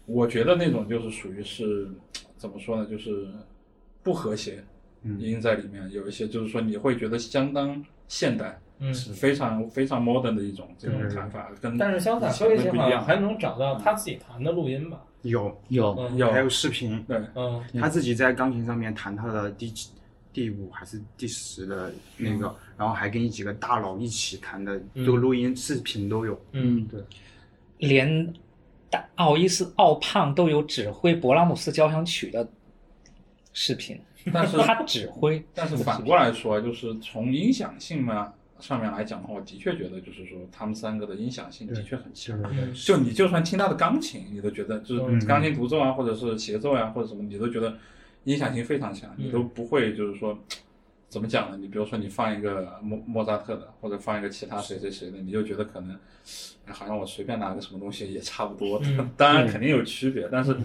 [0.05, 1.89] 我觉得那种就是属于是
[2.37, 3.27] 怎么说呢，就是
[4.03, 4.63] 不和谐
[5.03, 5.19] 嗯。
[5.19, 8.93] 音在里面，有一些就是说你会觉得相当现代，嗯。
[8.93, 12.91] 是非常非常 modern 的一种这种弹法，跟但是潇洒以前科技的不一样。
[12.91, 15.03] 好像还能找到他自己弹的录音吧？
[15.29, 15.95] 有有。
[15.99, 17.63] 嗯有还有视频，对，嗯。
[17.81, 19.91] 他自己在钢琴上面弹他的第几、
[20.33, 26.41] 第五还是第十的那个，然后还跟几个大佬一起弹的，这个录音视频都有。
[26.53, 27.01] 嗯对，
[27.79, 28.33] 连
[28.91, 32.47] 大奥伊斯奥胖都有指挥勃拉姆斯交响曲的
[33.53, 34.01] 视频，
[34.33, 42.41] 但是他指挥，但是反过来说，就是从音响性嘛上面来讲的话，我的确觉得就是说他们三个的音响性的确很强。
[42.51, 47.77] 嗯就你就算听他的钢琴，你都觉得就是嗯钢琴独奏啊，或者是协奏呀、或者什么，你都觉得
[48.25, 50.39] 音响性非常强，你都不会就是说
[51.09, 51.57] 怎么讲呢？
[51.57, 55.97] 你比如说你放一个莫莫扎特的，或者放一个其他谁谁谁的，你就觉得可能
[56.65, 58.81] 哎好像我随便拿个什么东西也差不多。
[58.85, 60.57] 嗯当然肯定有区别，但是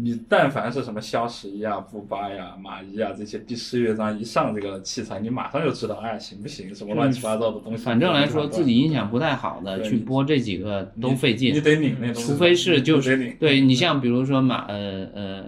[0.00, 7.82] 你但凡是什么肖十一啊、布巴呀、马一啊这些第十乐章一上这个器材，你马上就知道哎行不行，什么乱七八糟的东西。
[7.82, 15.44] 反正来说，自己音响不太好的去播这几个都费劲你，得拧那东西，除非是就是你对你像比如说马呃呃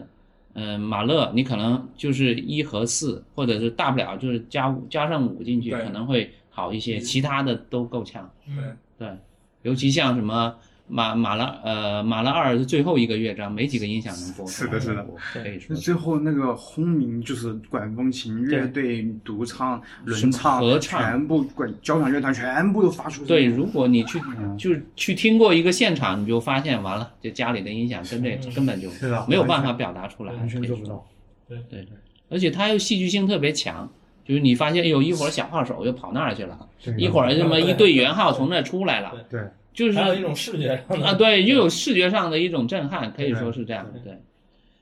[0.54, 8.28] 呃马勒，你可能就是一和四，或者是大不了就是加五加上五进去可能会好一些，其他的都够呛。
[8.44, 8.64] 对
[8.98, 9.16] 对，
[9.62, 10.56] 尤其像什么
[10.90, 14.70] 马马拉呃马拉二是最后一个乐章，没几个音响能播出来。
[14.70, 15.06] 是的是的。
[15.32, 15.76] 可以说。
[15.76, 21.00] 最后那个轰鸣就是管风琴乐队、独唱、轮唱、合唱。
[21.00, 24.58] 全部管交响乐团全部都发出声对，如果你去嗯。
[24.58, 28.90] 就是去听过一个现场，你就发现完了，就家里的音响跟这根本就
[29.28, 31.06] 没有办法表达出来，完全可以说做不到。
[31.48, 31.86] 对对，
[32.28, 33.88] 而且它又戏剧性特别强，
[34.24, 39.40] 就是你发现，哎呦，一会儿小号手又跑那儿去了，一会儿这么一队圆号从那儿出来了，对，
[39.72, 44.12] 就是还有一种视觉上的啊，对，又有视觉上的一种震撼，可以说是这样，对。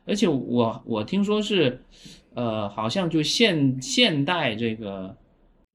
[0.06, 1.80] 而且我我听说是，
[2.34, 5.14] 呃，好像就现现代这个，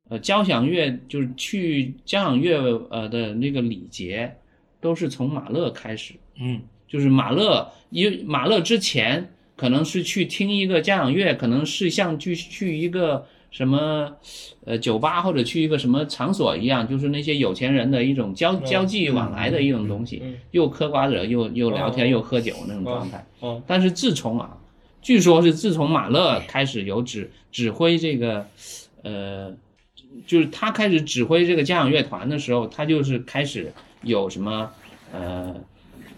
[0.10, 4.36] 呃，交响乐就是去交响乐呃的那个礼节，
[4.82, 14.12] 都是从马勒开始，嗯，就是马勒，因为马勒之前可能是去听一个交响乐，可能是像去去一个什么
[14.66, 23.26] 呃酒吧或者去一个什么场所一样，就是那些有钱人的一种交交际往来的一种东西，嗯又嗑瓜子又又聊天哦又喝酒那种状态。
[23.40, 24.58] 哦但是自从啊，
[25.02, 28.48] 据说是自从马勒开始有指指挥这个，
[29.04, 29.54] 呃，
[30.26, 34.72] 就是他开始指挥这个交响乐团的时候，他就是开始有什么
[35.14, 35.56] 呃。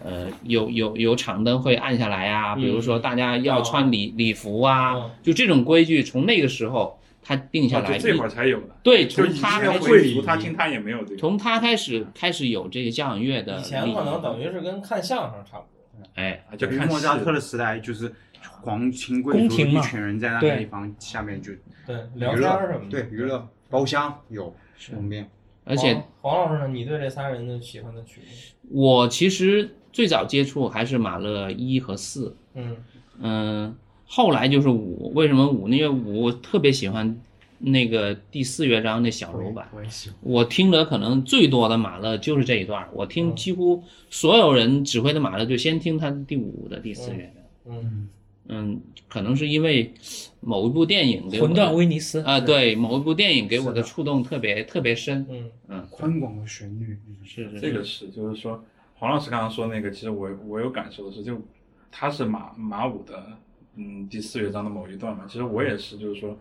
[0.04, 6.96] 呃，有有有场灯会暗下来啊，比如说大家要穿礼礼服啊嗯，就这种规矩，从那个时候
[7.26, 8.76] 他定下来，哦就这会儿才有的。
[8.84, 11.16] 对，从他开始，他听他也没有这个。
[11.16, 16.08] 从他开始开始有这个交响乐的以前可能等于是跟看相声差不多。
[16.14, 18.14] 哎，啊就看莫扎特的时代就是
[18.62, 21.52] 皇亲贵族宫廷嘛一群人在那个地方下面就
[21.84, 22.90] 对，聊天什么的。
[22.90, 24.54] 对娱乐包厢有
[24.92, 25.28] 旁边。
[25.64, 28.82] 而且黄黄老师呢，你对这仨人的喜欢的曲目？
[28.84, 32.76] 我其实最早接触还是马勒一和四，嗯
[33.18, 35.12] 嗯，后来就是五。
[35.14, 35.68] 为什么五？
[35.68, 37.20] 因为五我特别喜欢
[37.58, 39.68] 那个第四乐章那小柔版。
[39.74, 40.18] 我也喜欢。
[40.22, 47.74] 我听的可能最多的马勒就是这一段，我听嗯几乎所有人指挥的马勒就先听他第五的第四乐章。
[47.74, 48.08] 嗯
[48.48, 49.92] 嗯，可能是因为
[50.40, 55.26] 某一部电影给我魂断威尼斯啊，对，某一部电影给我的触动特别特别深。
[55.28, 58.64] 嗯嗯，宽广的旋律，是是这个是，就是说，
[58.94, 61.42] 黄老师刚刚说那个，其实我我有感受的是，就
[61.90, 63.36] 他是马马五的，
[63.76, 65.24] 嗯，第四乐章的某一段嘛。
[65.28, 66.36] 其实我也是，就是说，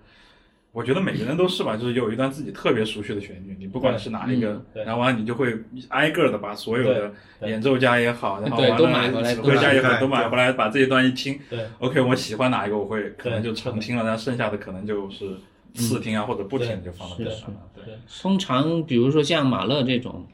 [0.72, 5.56] 我觉得每个人都是吧，就是有一段自己特别熟悉的旋律，你不管是哪一个，对然后完了你就会
[5.90, 15.38] 挨个的把所有的演奏家也好，然后完了都买回来指挥家也好，都买回来，把这一段一听对，OK，我喜欢哪一个，我会可能就对常听了，然后剩下的可能就是
[15.76, 17.84] 次听啊，或者不听就放到是边上了，对。
[17.86, 20.26] 对通常比如说像马勒这种，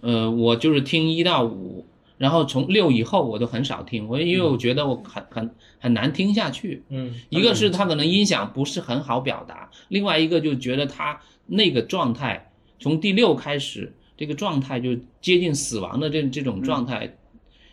[0.00, 6.82] 呃，我就是听一到五，然后从六以后我都很少听，我因为我觉得我很很很难听下去。
[6.88, 17.16] 嗯一个是他可能音响不是很好表达，另外一个就觉得他那个状态，从第六开始，这个状态就接近死亡的这这种状态，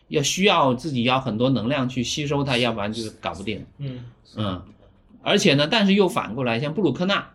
[0.08, 3.64] 要需要自己要很多能量去吸收它，要不然就是搞不定。
[3.78, 4.62] 嗯嗯，
[5.22, 7.30] 而且呢，但是又反过来，像布鲁克纳，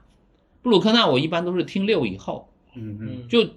[0.60, 3.28] 布鲁克纳我一般都是听六以后，嗯嗯，嗯。
[3.28, 3.48] 就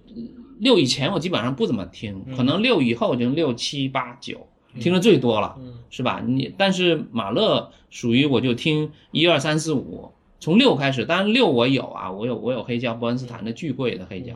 [0.59, 2.37] 六以前我基本上不怎么听，嗯。
[2.37, 4.47] 可能六以后就六七八九
[4.79, 5.79] 听的最多了，嗯。
[5.89, 6.21] 是吧？
[6.23, 14.35] 你但是马勒属于我就听一二三四五，从六开始，当然六我有啊，我有我有黑胶，伯恩斯坦的巨贵的黑胶，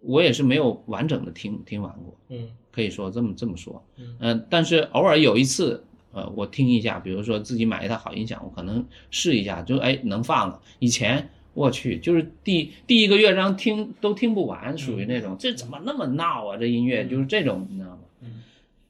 [0.00, 2.50] 我也是没有完整的听听完过，嗯。
[2.70, 4.16] 可以说这么这么说，嗯。
[4.20, 10.60] 嗯、但是偶尔有一次呃，我听一下，比如说自己买一套好音响，我可能试一下，就哎能放了。
[10.78, 16.56] 以前我去，就是第第一个乐章听都听不完，属于那种、这怎么那么闹啊？
[16.56, 17.98] 这音乐就是这种，你知道吗？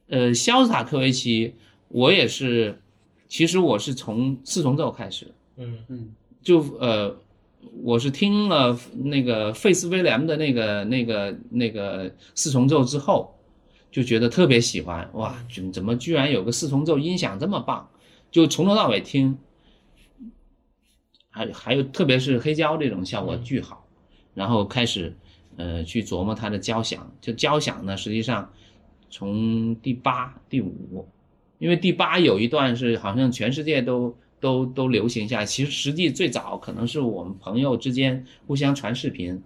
[0.09, 1.53] 呃，肖斯塔科维奇，
[1.87, 2.79] 我也是，
[3.27, 7.15] 其实我是从四重奏开始，嗯嗯就呃，
[7.81, 13.33] 我是听了那个费斯威廉的那个那个那个四重奏之后，
[13.91, 17.89] 就觉得特别喜欢，哇，怎怎么居然有个四重奏音响这么棒？
[18.29, 19.37] 就从头到尾听，
[21.35, 23.87] 还还有特别是黑胶这种效果巨好，
[24.35, 25.17] 然后开始
[25.57, 28.47] 呃去琢磨它的交响，就交响呢，实际上
[29.09, 31.09] 从第八、第五，
[31.57, 39.41] 因为第八有一段是好像全世界都都都流行下来，其实实际最早可能是我们朋友之间互相传视频，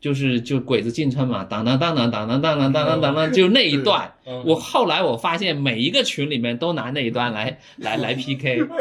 [0.00, 4.12] 就是就鬼子进村嘛，当当当当当当当当当当当当，就那一段。
[4.26, 8.60] 嗯我后来我发现每一个群里面都拿那一段来来来 PK。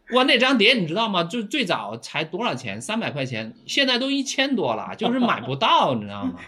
[0.13, 1.23] 哇，那张碟你知道吗？
[1.23, 2.81] 就最早才多少钱？
[2.81, 6.39] 三百块钱，现在都一千多了，就是买不到，你知道吗？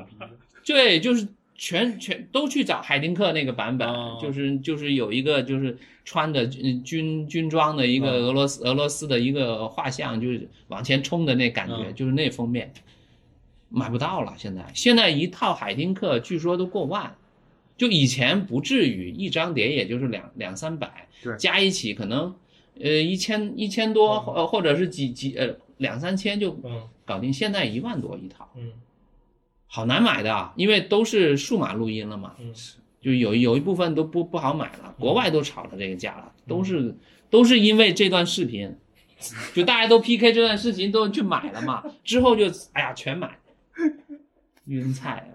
[0.66, 12.72] 对，就是全全都去找海丁克那个版本，哦就是就是有一个就是穿的呃军军装的一个俄罗斯、俄罗斯的一个画像，就是往前冲的那感觉，嗯就是那封面
[13.68, 14.34] 买不到了。
[14.36, 17.14] 现在现在一套海丁克据说都过万，
[17.76, 22.34] 就以前不至于一张碟也就是两两三百，对加一起可能
[22.80, 26.88] 呃一千一千多，呃或者是几几呃两三千就嗯。
[27.06, 28.50] 搞定，现在一万多一套。
[28.56, 28.72] 嗯。
[29.66, 32.54] 好难买的啊，因为都是数码录音了嘛，嗯。
[33.00, 36.96] 就有有一部分都不不好买了，国外都炒了这个价了，都是
[37.28, 38.74] 都是因为这段视频，
[39.52, 43.38] 就大家都 PK 这段视频都去买了嘛，之后就哎呀全买，
[44.64, 45.33] 晕菜了，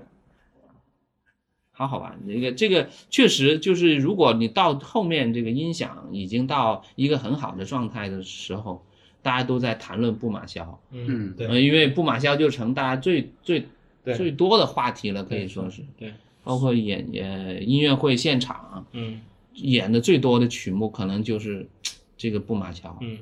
[1.79, 8.85] 好好玩，这个这个确实就是，如果你到后面这个音响已经到一个很好的状态的时候，
[9.21, 13.65] 大家都在谈论布马肖，嗯，对呃，因为布马肖就成大家最最
[14.03, 16.13] 对最多的话题了，可以说是，对，
[16.43, 19.21] 包括演呃音乐会现场嗯
[19.53, 21.65] 演的最多的曲目，可能就是
[22.17, 22.97] 这个布马肖。
[22.99, 23.19] 嗯，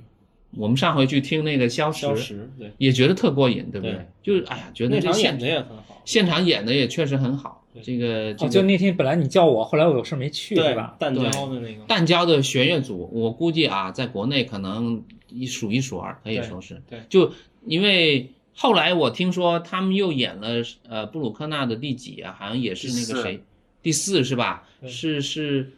[0.56, 7.64] 我们上回去听那个消失，对，也觉得特过瘾，对不对就是哎呀，觉得这现演的也很好，现场演的也确实很好。
[7.80, 10.96] 对这个这哦，就那天本来你叫我，后来我有事没去，对吧？
[11.00, 16.82] 蛋对胶的那个，蛋胶的弦乐组，我估计啊，在国内可能一数一数二，可以说是。
[16.90, 17.32] 对就
[17.66, 23.42] 因为后来我听说他们又演了呃布鲁克纳的第几啊，好像也是那个谁，
[23.82, 24.68] 第四是吧？
[24.86, 25.72] 是是，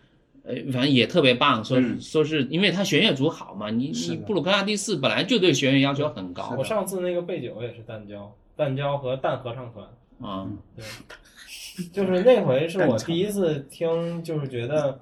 [0.44, 9.86] 呃，反正也特别棒，说、嗯说是因为他弦乐组好嘛，你你布鲁克纳第四本来就对弦乐要求很高我上次那个背景也是蛋胶，蛋胶和蛋合唱团，
[10.22, 10.48] 啊，
[11.92, 15.00] 就是那回是我第一次听，就是觉得，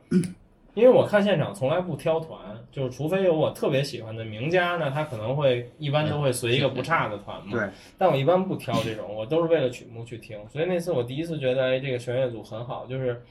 [0.74, 2.40] 因为我看现场从来不挑团，
[2.72, 7.52] 就是除非有我特别喜欢的名家呢，他可能会一般都会随一个不差的团嘛。
[7.52, 10.38] 对，但我一般不挑这种，我都是为了曲目去听。
[10.50, 13.22] 所以那次我第一次觉得，哎，这个弦乐组很好，就是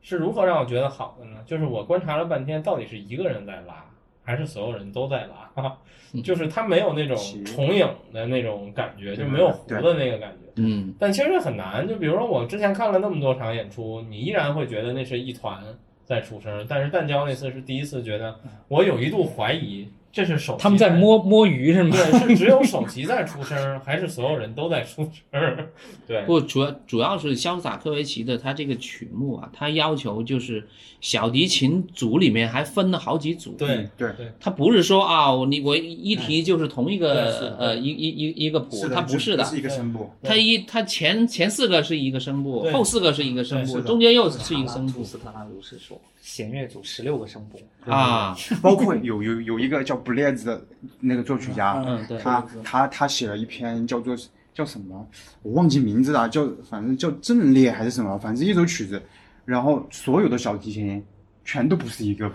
[0.00, 1.38] 是如何让我觉得好的呢？
[1.44, 3.84] 就是我观察了半天，到底是一个人在拉，
[4.28, 5.74] 还是所有人都在拉？
[6.22, 7.16] 就是他没有那种
[7.46, 10.52] 重影的那种感觉，就没有糊的那个感觉。
[10.56, 11.88] 嗯，但其实很难。
[11.88, 15.62] 就比如说我之前看了那么多场演出，你依然会觉得那是一团
[16.04, 21.96] 在出声，但是蛋胶那次是第一次觉得，我有一度怀疑这是首席他们在摸摸鱼是吗？
[21.96, 25.68] 对，是只有首席在出声，还是所有人都在出声？
[26.06, 30.66] 对，不，主要主要是肖斯塔科维奇的他这个曲目啊，他要求就是
[31.00, 33.54] 小提琴组里面还分了好几组。
[33.58, 46.00] 对对对，他不是说啊，我你我一提就是同一个呃一一一一个谱是，他不是的不，是一个声部，他一他前前四个是一个声部，后四个是一个声部，中间又是一个声部斯特拉如是说，
[46.30, 47.58] 弦乐组十六个声部，
[47.90, 50.62] 啊， 包括有有有一个叫 Blaze 的
[51.00, 54.14] 那个作曲家，嗯对他他他写了一篇叫做
[54.52, 55.08] 叫什么，
[55.40, 59.02] 我忘记名字了，叫反正叫阵列还是什么，反正一首曲子，
[59.46, 61.02] 然后所有的小提琴
[61.46, 62.34] 全都不是一个谱，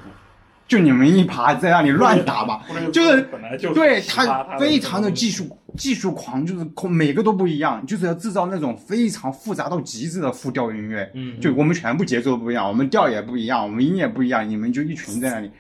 [0.73, 11.07] 就你们一排在那里乱打吧，就是本来就是对他非常的技术技术狂，就是空每个都不一样，就是要制造那种非常复杂到极致的复调音乐。
[11.13, 15.51] 嗯就我们全部节奏不一样，我们调也不一样，我们音也不一样，你们就一群在那里。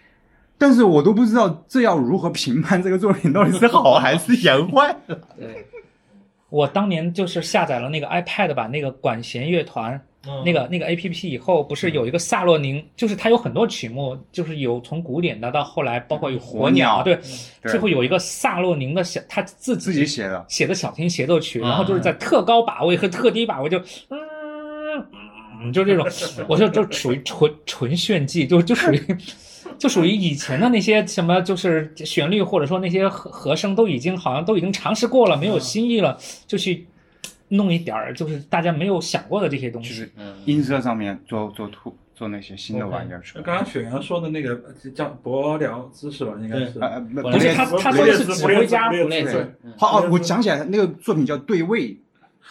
[0.57, 4.95] 但是我都不知道这要如何评判这个作品到底是好还是演坏。
[5.37, 5.67] 对，
[6.49, 10.01] 我当年就是下载了那个 iPad 版那个管弦乐团。
[10.27, 10.43] 嗯。
[10.45, 17.15] 那个那个 A P P 以后不是有一个萨洛宁，就是它有很多曲目，就是有从古典的到后来，包括有火火鸟对，
[17.61, 23.81] 对最后有一个萨洛宁的小他自自己写的，写的小提琴协奏曲，啊然后就是在特高把位和特低把位就
[25.61, 26.05] 嗯就这种，
[26.47, 29.01] 我就就属于纯纯炫技，就就属于
[29.77, 36.85] 就属于以前的那些什么，就是旋律或者说那些和和声都已经好像都已经尝试过了，没有新意了，就去
[37.49, 39.89] 弄一点儿就是大家没有想过的这些东西。
[39.89, 40.11] 就是
[40.45, 43.43] 音色上面做做突做那些新的玩意儿出来。
[43.43, 44.55] 刚刚雪阳说的那个
[44.93, 46.33] 叫柏辽姿是吧？
[46.39, 46.79] 应该是。
[46.79, 48.91] 呃，不不是他他说的是指挥家
[49.77, 51.89] 好哦，我想起来了，那个作品叫《对位》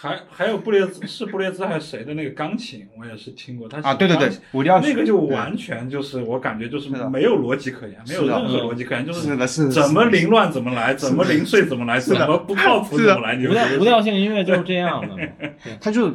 [0.02, 3.68] 还还有布列兹是布列兹还是谁的那个钢琴，我也是听过。
[3.68, 4.28] 他啊，对对对
[4.82, 13.36] 那个就完全就是我感觉就是没有逻辑可言，没有任何逻辑可言，就是的是怎么凌乱怎么来，怎么零碎怎么来，怎么不靠谱怎么来。
[13.36, 15.22] 你无调无调性音乐就是这样的嘛，
[15.80, 16.12] 他就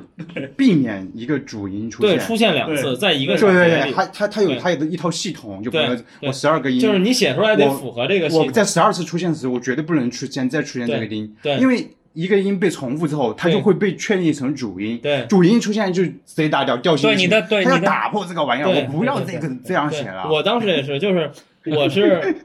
[0.57, 2.17] 避免一个主音出现。
[2.17, 8.27] 对，出现两次，在一个对对对，他他他有对他有一套系统，就比如说我十二个音，就是你写出来得符合这个。
[8.35, 15.23] 我在十二次出现时，我绝对不能出现再出现这个音，对因为一个音被重复之后，它就会被确立成主音，对。
[15.29, 17.81] 主音出现就 C 大调调性对你的对你的。
[17.81, 21.29] 打破这个玩意儿，我不要这个这样写了，我当时也是，就是
[21.65, 22.35] 我是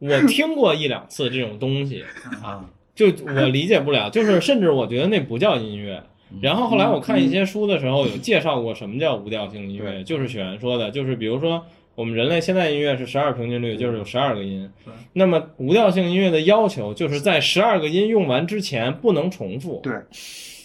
[0.00, 2.04] 我听过一两次这种东西，
[2.44, 6.02] 啊，就我理解不了，就是甚至我觉得那不叫音乐。
[6.42, 11.64] 然后后来我看一些书的时候有介绍过什么叫无调性音乐，就是雪原说的，就是比如说
[11.94, 14.70] 我们人类现在音乐是十二平均律，就是有十二个音。
[15.12, 19.80] 那么无调性音乐的要求就是在十二个音用完之前不能重复。
[19.82, 19.92] 对。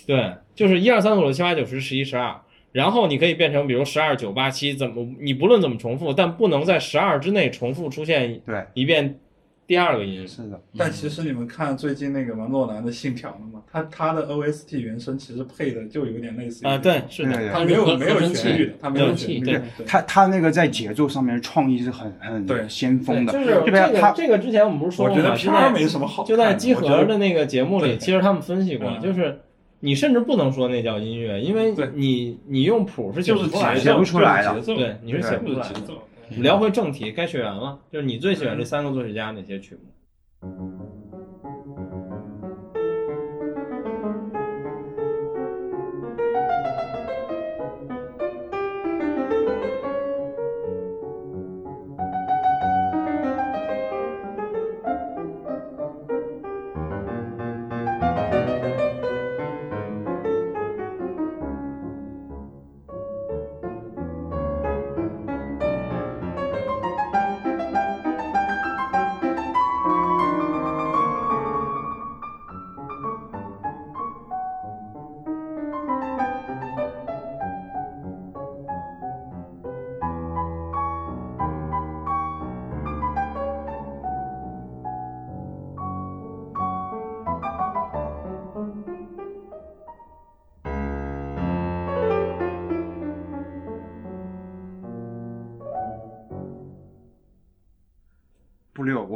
[0.05, 2.34] 对，就是一二三四五六七八九十十一十二，
[2.71, 9.19] 然后你可以变成比如十二九八七，怎么你不论怎么重复，但不能在十二之内重复出现对，一遍
[9.68, 10.26] 第二个音。
[10.26, 13.61] 是的，但其实你们看最近那个王诺兰的《信条》了吗？
[13.70, 19.61] 他他的 OST 原声其实配的就有点类似于啊，对，是的，对他没有没有旋律的，他没有对旋律对。
[19.86, 22.65] 他他那个在节奏上面创意是很很对。
[22.70, 25.36] 先锋的，就是这个这个之前我们不是说我觉得过吗？
[25.36, 29.01] 片儿没什么好，就在集合的那个节目里，其实他们分析过，嗯。
[29.01, 29.41] 就是
[29.82, 34.53] 你甚至不能说那叫音乐，因为你你用谱是写就是不出来节奏写不出来的。
[34.55, 35.82] 节奏对你是写不出来的。
[36.30, 40.87] 我们聊回正题，该学员了，就是你最喜欢这三个作曲家哪些曲目？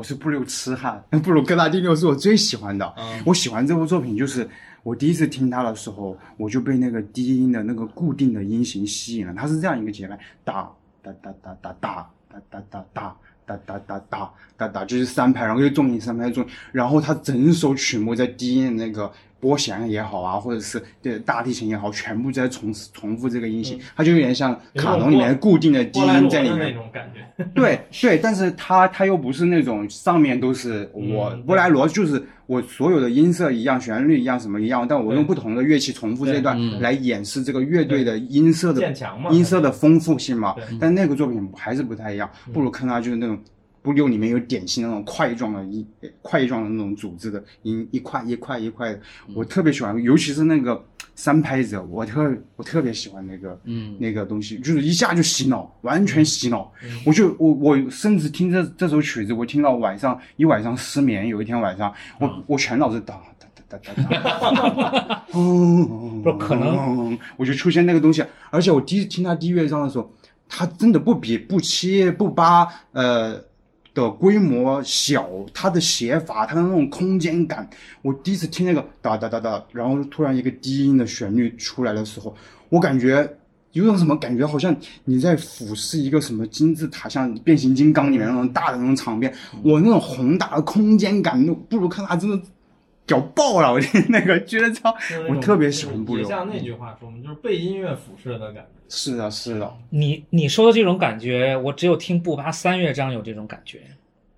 [0.01, 2.91] 我是布六痴汉，布鲁克纳第六是我最喜欢的。
[2.97, 4.49] 嗯我喜欢这部作品，就是
[4.81, 9.33] 我第一次听它的时候，我就被那个低音的那个固定的音型吸引了。
[9.37, 10.67] 它是这样一个节拍，哒
[11.03, 13.15] 哒哒哒哒哒哒哒哒哒。
[13.45, 19.11] 哒哒哒哒哒哒，就是三拍，然后又重音三拍重音，然后它整首曲目在低音的那个
[19.41, 26.71] 拨弦也好啊，或者是对大提琴也好，全部在重重复这个音型，它就有点像卡农里面固定的低音在里面那。
[26.73, 27.43] 种感觉。
[27.55, 38.93] 对对，但是它它又不是那种上面都是我嗯波莱罗，就是我所有的音色一样，旋律一样，什么一样，但我用不同的乐器重复这段来演示这个乐队的音色的
[39.31, 40.55] 音色的丰富性嘛。
[40.79, 43.37] 但那个作品还是不太一样，布鲁克纳就是那种。
[43.81, 45.85] 不六里面有典型的那种块状的一，
[46.21, 48.99] 块状的那种组织的音，一块一块一块的，
[49.33, 56.71] 我特别喜欢，尤其是那个三拍子，我特我特别喜欢那个，嗯那个东西，就是一下就洗脑，完全洗脑。
[57.05, 61.27] 我就我我甚至听这这首曲子，我听到晚上一晚上失眠。
[61.27, 68.23] 有一天晚上，我、我全脑子哒哒哒哒哒不是可能，我就出现那个东西。
[68.51, 70.13] 而且我第一次听他第一乐章的时候，
[70.47, 73.43] 他真的不比不七不八，呃。
[73.93, 77.69] 的规模小，它的写法，它的那种空间感，
[78.01, 82.33] 我第一次听那个哒哒哒哒，然后突然一个低音的旋律出来的时候，
[82.69, 83.37] 我感觉
[83.73, 84.75] 有种什么感觉，好像
[85.05, 89.33] 你在俯视一个什么金字塔，像变形金刚里面那种大的那种场面，
[89.63, 92.39] 我那种宏大的空间感，那不如看它真的
[93.11, 94.95] 屌爆了，我听 那个觉得超，
[95.27, 96.25] 我特别喜欢布留。
[96.25, 98.65] 像那句话说我们，就是被音乐腐蚀的感觉。
[98.87, 103.81] 是的，是的，你你说的这种感觉，我只有听布巴三乐章有这种感觉，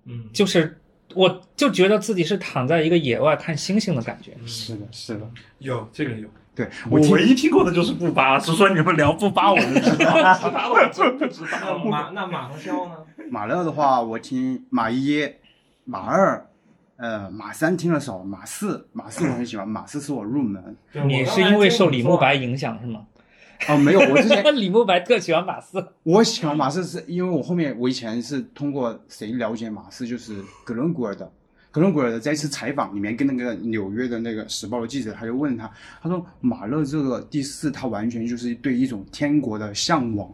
[0.06, 0.76] 嗯，就是
[1.14, 4.32] 我就觉得自己是躺在一个野外看星星的感觉。
[4.44, 5.30] 是的，是的。
[5.58, 11.78] 有这个有，对我我唯一听过的就是布巴，是说你们聊布巴我就知道，其他的我真不知那道。
[11.78, 12.92] 马那马和肖呢？
[13.30, 15.28] 马勒的话，我听马一、
[15.84, 16.46] 马二，
[16.96, 20.76] 呃，马三听的少，马四，马四我很喜欢，马四是我入门。
[21.06, 23.06] 你是因为受李慕白影响是吗？
[23.68, 31.30] 哦，没有，我之前 李慕白特喜欢马四，我喜欢马四是因为我后面我以前是通过谁了解马四，就是格伦古尔的。
[31.72, 35.68] 格伦古尔的在一次采访里面，跟那个纽约的那个时报的记者，他就问他，
[36.00, 40.30] 他说马勒这个第四，他完全就是对一种天国的向往。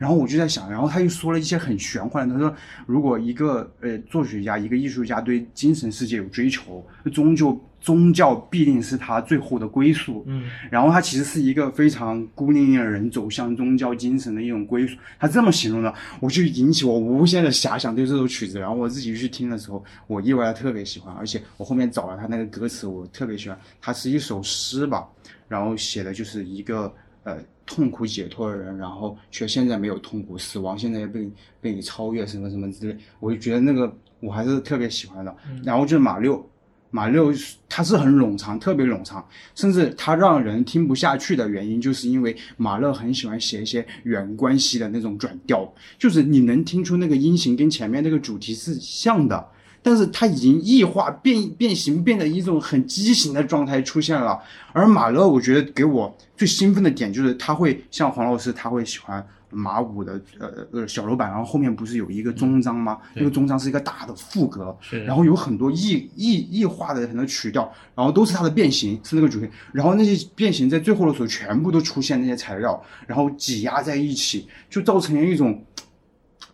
[0.00, 6.82] 然后我就在想，然后他又说了一些很玄幻的，他说如果一个呃作曲家、一个艺术家对精神世界有追求，
[7.12, 10.24] 终究宗教必定是他最后的归宿。
[10.26, 14.96] 嗯，然后他其实是一个非常孤零零的人走向宗教精神的一种归宿。
[15.18, 18.58] 他这么形容的，我就引起我无限的遐想对这首曲子。
[18.58, 23.58] 然后我自己去听的时候，我意外的特别喜欢，而且我后面找了他那个歌词，我特别喜欢。
[23.82, 25.06] 它是一首诗吧，
[25.46, 26.90] 然后写的就是一个
[27.24, 27.36] 呃
[27.72, 35.32] 痛苦解脱的人，然后却现在没有痛苦，死亡现在也被被你超越什么什么之类，我就觉得那个我还是特别喜欢的。
[35.62, 36.44] 然后就是马六，
[36.90, 37.32] 马六
[37.68, 49.48] 它是很冗长，特别冗长，甚至它让人听不下去的原因，就是因为马勒很喜欢写一些远关系的那种转调，就是你能听出那个音型跟前面那个主题是像的。
[49.82, 54.38] 但是它已经异化变变形，变得一种很畸形的状态出现了。
[54.72, 62.98] 而马勒，我觉得给我最兴奋的点就是他会像黄老师，他会喜欢马五的呃呃小楼板，然后后面不是有一个终章吗？
[63.14, 67.62] 那个终章是一个大的副歌，是然后有很多异异异化的很多曲调，
[67.94, 69.48] 然后都是它的变形，是那个主题。
[69.72, 75.64] 然后那些变形在最后的时候全部都出现那些材料，然后挤压在一起，就造成了一种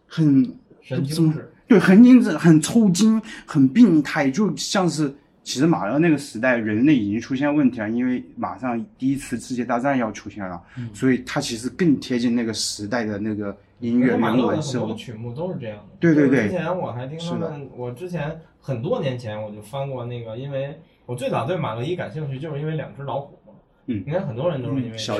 [0.06, 0.42] 很
[0.80, 1.52] 神怎么经质。
[1.68, 5.12] 对，很精致、很抽筋、很病态，就像是
[5.42, 10.62] 其实马勒那个时代，人类已经出现问题了，因为马上第一次世界大战要出现了，
[10.94, 15.96] 所以它其实更贴近那个时代的那个音乐马原文是勒的很多曲目都是这样的。
[16.00, 23.35] 对对对之前我还听他们，我之前很多年前我就翻过那个，因为我最早对马勒一感兴趣，就是因为两只老虎嘛。
[23.86, 25.18] 嗯应该很多人都是因为小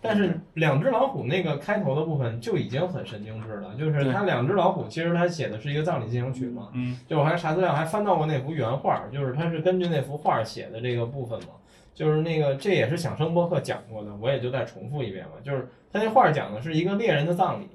[0.00, 6.68] 但是两只老虎那个开头的部分就已经很神经质了，就是他两只老虎，其实他写的是一个葬礼进行曲嘛。
[6.72, 11.48] 嗯，就我还查资料，还翻到过那幅原画，就是他是根据那幅画写的这个部分嘛。
[11.94, 15.32] 就是那个，这也是响声播客讲过的，我也就再重复一遍吧。
[15.42, 17.66] 就是他那画讲的是一个猎人的葬礼，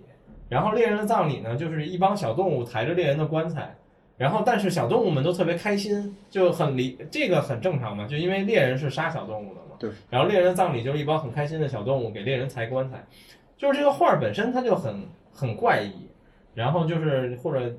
[0.47, 3.75] 然后猎人的葬礼呢，就是一帮小动物抬着猎人的棺材，
[4.15, 9.62] 然后但是小动物们都特别开心，就很理这个很正常嘛，就因为猎人是杀小动物的嘛。
[9.83, 9.91] 对。
[10.09, 13.03] 然后猎人的葬礼就是一帮很开心的小动物给猎人抬棺材，
[13.57, 16.07] 就是这个画儿本身它就很很怪异，
[16.53, 17.69] 然后就是或者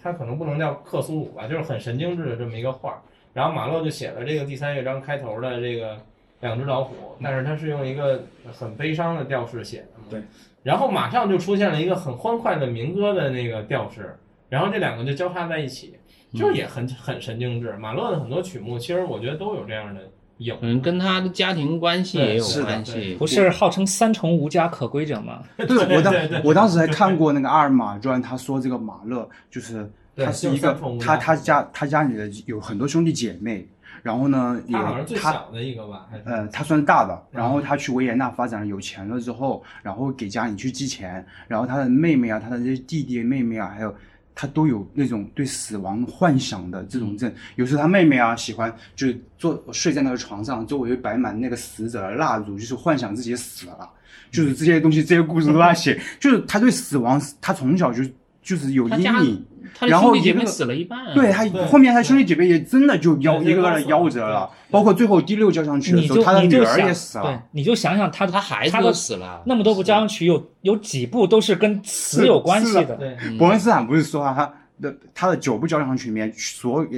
[0.00, 3.02] 它可能不能叫克苏鲁吧，就是很神经质的这么一个画儿。
[3.34, 5.98] 然后马勒就写了这个第三乐章开头的这个
[6.40, 10.04] 两只老虎，但是它是用一个很悲伤的调式写的嘛。
[10.10, 10.22] 对。
[10.62, 14.16] 然后马上就出现了一个很欢快的民歌的那个调式，
[14.48, 15.94] 然后这两个就交叉在一起，
[16.34, 17.72] 就是也很很神经质。
[17.76, 20.00] 马勒的很多曲目，其实我觉得都有这样的
[20.38, 20.60] 影子。
[20.60, 23.14] 可能跟他的家庭关系也有关系。
[23.18, 25.42] 不是号称三重无家可归者吗？
[25.56, 26.14] 对我当
[26.44, 33.66] 我当时还看过那个阿尔玛传，他说这个马勒就是他是一个他他家他家里的有很多兄弟姐妹，
[34.02, 43.94] 然后呢也他好像最小的一个吧，呃，他算是大的，然嗯后他去维也纳发展了，有钱了之后，然后给家里去寄钱，然后他的妹妹啊，他的这些弟弟妹妹啊，还有
[44.40, 47.32] 他都有那种对死亡幻想的这种症。
[47.56, 53.90] 有时候他妹妹啊，喜欢就是坐睡在那个床上，周围摆满那个死者的蜡烛，就是幻想自己死了。
[54.30, 58.04] 就是这些东西，这些故事都他写，就是他对死亡，他从小就
[58.40, 59.44] 就是有阴影。
[59.74, 72.98] 他然后兄弟姐妹一个死了一半啊，对他后面他兄弟姐妹也真的就夭一个个的夭折了，包括最后第六交响曲的时候，他的女儿也死对了。，你就想想他他孩子都死了，那么多部交响曲有有几部都是跟死有关系是的。
[73.38, 76.88] 伯恩斯坦不是说啊他的他的九部交响曲里面，所有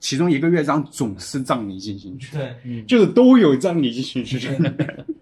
[0.00, 4.38] 其中一个乐章总是葬礼进行曲，对，就是都有葬礼进行曲。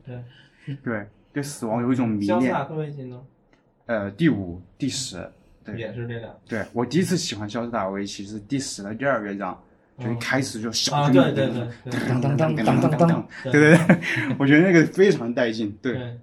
[0.04, 0.22] 对。
[0.82, 2.54] 对， 对死亡有一种迷恋。
[3.86, 5.30] 呃，第五、第十，
[5.66, 5.78] 对。
[5.78, 9.60] 也是这两对我第一次喜欢肖斯塔维奇是第十的第二乐章，
[9.98, 11.48] 就一开始就小啊，叮对对
[11.84, 13.98] 对当当当当当当当，对对对，
[14.38, 15.76] 我觉得那个非常带劲。
[15.82, 15.94] 对。
[15.94, 16.18] 对，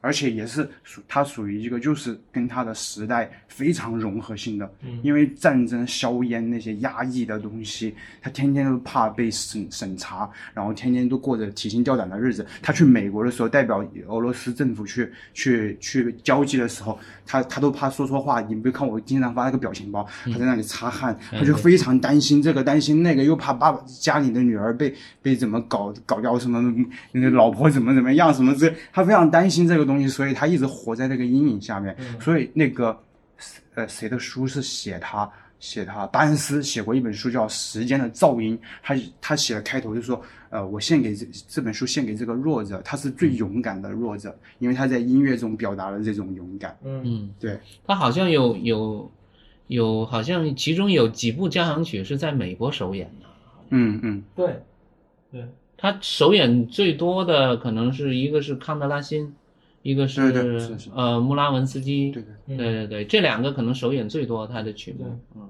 [0.00, 4.70] 而且也是属它属于一个就是跟它的时代非常融合性的，
[5.02, 12.46] 因为战争、硝烟那些压抑的东西，他天天都怕被审审查，然后天天都过着提心吊胆的日子。
[12.62, 18.40] 他去美国的时候，代表俄罗斯政府去去去交际的时候，他他都怕说错话。
[18.40, 26.62] 你别看我经常发那个表情包，他在那里擦汗，他就非常担心这个担心那个，又怕爸爸家里的女儿被被怎么搞搞掉什么，
[27.10, 31.96] 那个老婆怎么怎么样什么之类，他非常担心这个东西，所以他一直活在那个阴影下面。
[32.20, 32.96] 所以那个
[33.74, 35.28] 呃谁的书是写他
[35.58, 46.78] 写他巴恩斯写过一本书叫《时间的噪音》，他他写的开头就说，呃，我献给这这本书献给这个弱者，他是最勇敢的弱者，因为他在音乐中表达了这种勇敢。
[46.84, 49.10] 嗯，对，他好像有有
[49.66, 53.26] 有，好像其中有几部交响曲是在美国首演的。
[53.70, 54.62] 嗯嗯，对，
[55.76, 59.34] 他首演最多的可能是一个是康德拉辛，
[59.82, 60.20] 一个是
[60.94, 62.56] 呃穆拉文斯基，对对，对。
[62.56, 65.48] 对对，这两个可能首演最多他的曲目，嗯，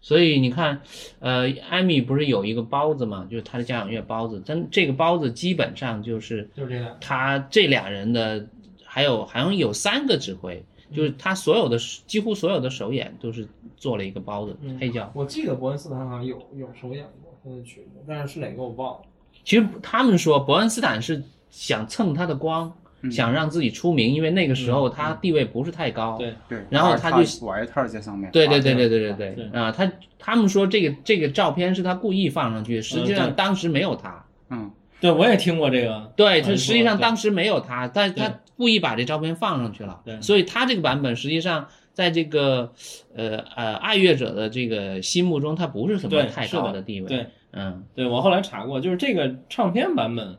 [0.00, 0.80] 所以你看，
[1.18, 6.96] 呃，艾米不是有一个包子嘛，就是他的交响乐包子，但这个包子基本上就是就是这样。
[7.00, 8.46] 他这俩人的，
[8.84, 10.62] 还有好像有三个指挥，
[10.92, 15.10] 就是他所有的几乎所有的首演都是做了一个包子黑胶。
[15.14, 19.00] 我记得伯恩斯坦好像有有首演过他的曲目，但是是哪个我忘了。
[19.42, 22.72] 其实他们说伯恩斯坦是想蹭他的光，
[23.10, 26.16] 想让自己出名，因为那个时候他地位不是太高。
[26.18, 29.70] 对对，然后他就玩一套在上面，对对对对对对对对啊！
[29.70, 34.24] 他他们说这个这个照片是他故意放上去，实际上当时没有他。
[34.50, 36.12] 嗯，对，我也听过这个。
[36.16, 40.00] 对，他他实际上当时没有他，但是他故意把这照片放上去了。
[40.04, 42.72] 对所以他这个版本实际上在这个
[43.14, 47.08] 呃呃爱乐者的这个心目中，他不是什么，太高的地位。
[47.08, 50.36] 对，嗯，对我后来查过，就是这个唱片版本，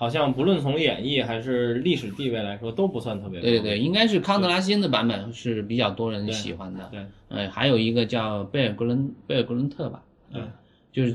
[0.00, 3.42] 好像不论从演绎还是历史地位来说，都不算特别高。
[3.42, 6.88] 对对对，应该是康德拉辛的版本是比较多人喜欢的。
[6.90, 10.00] 对，呃，还有一个叫贝尔格伦贝尔格伦特吧。
[10.32, 10.48] 嗯，
[10.90, 11.14] 就是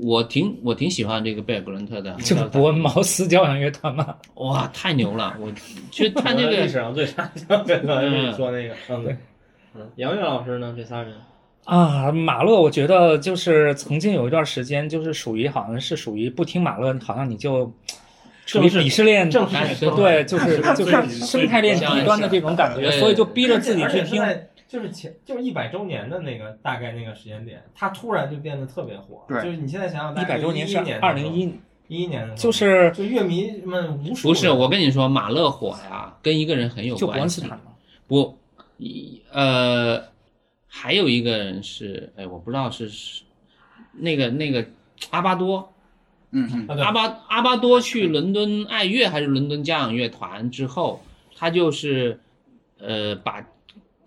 [0.00, 2.16] 我挺我挺喜欢这个贝尔格伦特的。
[2.20, 5.36] 这个伯恩茅斯交响乐团嘛， 哇，太牛了！
[5.40, 5.50] 我
[5.90, 8.00] 其实他这 历史上最差的，对吧？
[8.00, 9.16] 就是你说那个，嗯，对，
[9.74, 10.72] 嗯，杨岳老师呢？
[10.76, 11.12] 这仨人，
[11.64, 17.72] 啊，马勒，我觉得就是曾经有一段时间，就是属于好像是属于不听马勒，好像你就
[18.50, 24.22] 属于鄙视链，正式哎对对，就是 就是生态链底端的这种感觉，所以就逼着自己去听。
[24.66, 29.24] 就是前就是一百周年的那个大概那个时间点，他突然就变得特别火。
[29.28, 31.52] 对就是你现在想想，一百周年是一年，二零一，
[31.88, 37.40] 一一年的，就是就乐迷们无数不是我跟你说，马勒火呀，跟一个人很有就伯恩关系。
[37.40, 37.72] 斯坦嘛。
[38.06, 38.38] 不，
[38.78, 40.00] 一呃，
[40.68, 43.22] 还有一个人是，哎，我不知道是是
[43.94, 44.64] 那个那个
[45.10, 45.72] 阿巴多，
[46.32, 51.02] 嗯嗯，阿巴阿巴多去伦敦爱乐还是伦敦交响乐团之后，
[51.36, 52.20] 他就是
[52.78, 53.44] 呃把，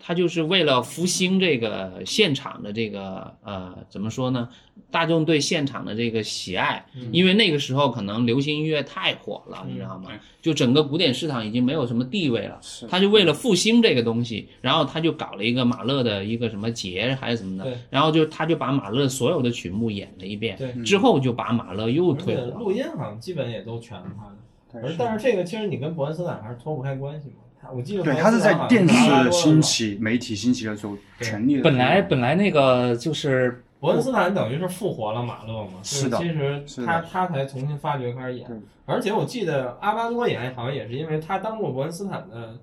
[0.05, 4.49] 他就是为了复兴这个现场的这个呃怎么说呢？
[4.91, 10.11] 大众对现场的这个喜爱，因为那个时候可能流行音乐太火了，你知道吗？
[10.41, 22.57] 就整个古典市场已经没有什么地位了，他就为了复兴这个东西，然后他就搞了一个马勒的一个什么节还是什么的，然后就他就把马勒所有的曲目演了一遍，之后就把马勒又推火了。
[22.59, 24.95] 录音好像基本也都全是他的。
[24.97, 27.35] 但是这个其实你跟伯恩斯坦还是脱不开关系嘛。
[27.63, 35.79] 他我记得对，他是在电视兴，起、媒体兴起的时候，对全力的本来本来那个就是伯恩斯坦等于是复活了马勒嘛。
[35.81, 42.57] 就是的其实他他才重新发掘开始演，而且我记得阿巴多演好像也是因为他当过伯恩斯坦的。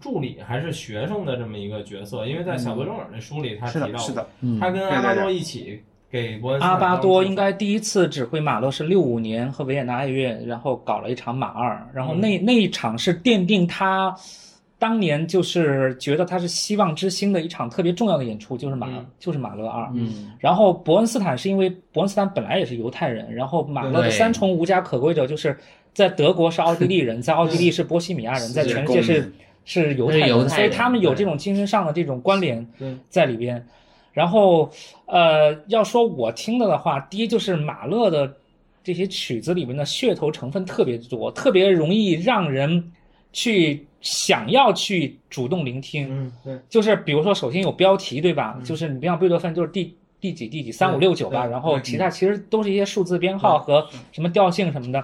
[0.00, 5.80] 助理还是学生的这么一个角色，因为在小泽征尔那书里他提到过，是的，是的，嗯他跟阿巴多一起
[6.10, 14.14] 给伯恩斯坦阿巴多应该第一次指挥马勒是六五年和维也纳爱乐，然后搞了一场马二，然后那、那一场是奠定他
[14.84, 19.90] 当年就是觉得他是希望之星的一场特别重要的演出，就是马、嗯就是马勒二。
[19.94, 25.56] 嗯，然后伯恩斯坦是因为伯恩斯坦本来也是犹太人，然后马勒的三重无家可归者就是
[25.94, 29.32] 在德国是奥地利人， 在奥地利是波西米亚人，在全世界是
[29.64, 32.66] 是犹太人，太人所以他们有这种精神上的这种关联
[33.08, 33.66] 在里边。
[34.12, 34.70] 然后，
[35.06, 38.30] 呃，要说我听的的话，第一就是马勒的
[38.82, 42.92] 这些曲子里面的噱头成分特别多，特别容易让人
[43.32, 46.06] 去想要去主动聆听。
[46.08, 48.56] 嗯，对，就是比如说，首先有标题，对吧？
[48.64, 55.02] 就是你不像贝多芬，就是第第几第几三五六九吧，然后其他其实都是一些数字编号和什么调性什么的。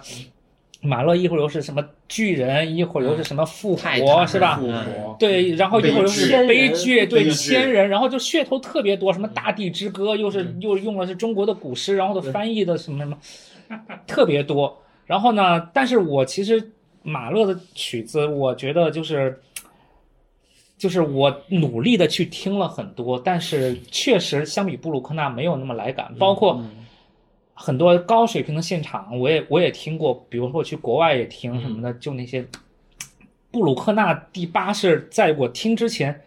[0.82, 4.56] 马勒一会儿又是什么巨人，一会儿又是什么复活，是吧？
[4.56, 13.18] 复嗯活，对，然后一会儿又是悲悲剧，对悲剧千人，然后就噱头特别多，什么《大地之歌》又是又用了是中国的古诗，然后的翻译的什么什么，
[14.06, 14.74] 特别多。
[15.04, 16.72] 然后呢，但是我其实
[17.02, 19.40] 马勒的曲子，我觉得就是。
[20.78, 26.64] 就是我努力的去听了很多，但是确实相比布鲁克纳没有那么来感，包括
[27.52, 32.42] 很多高水平的现场，我也我也听过，比如说我去国外也听什么的，就那些
[33.50, 36.18] 布鲁克纳第八是在我听之前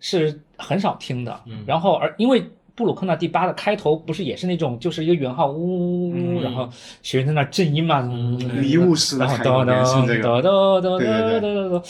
[0.00, 2.42] 是很少听的，然后而因为
[2.76, 6.68] 布鲁克纳第八的开头不是也是那种就是一个圆号呜呜呜，然后
[7.02, 9.64] 学员在那震音嘛，迷雾式的然后开头
[10.06, 11.82] 这个噔噔噔对对噔噔噔，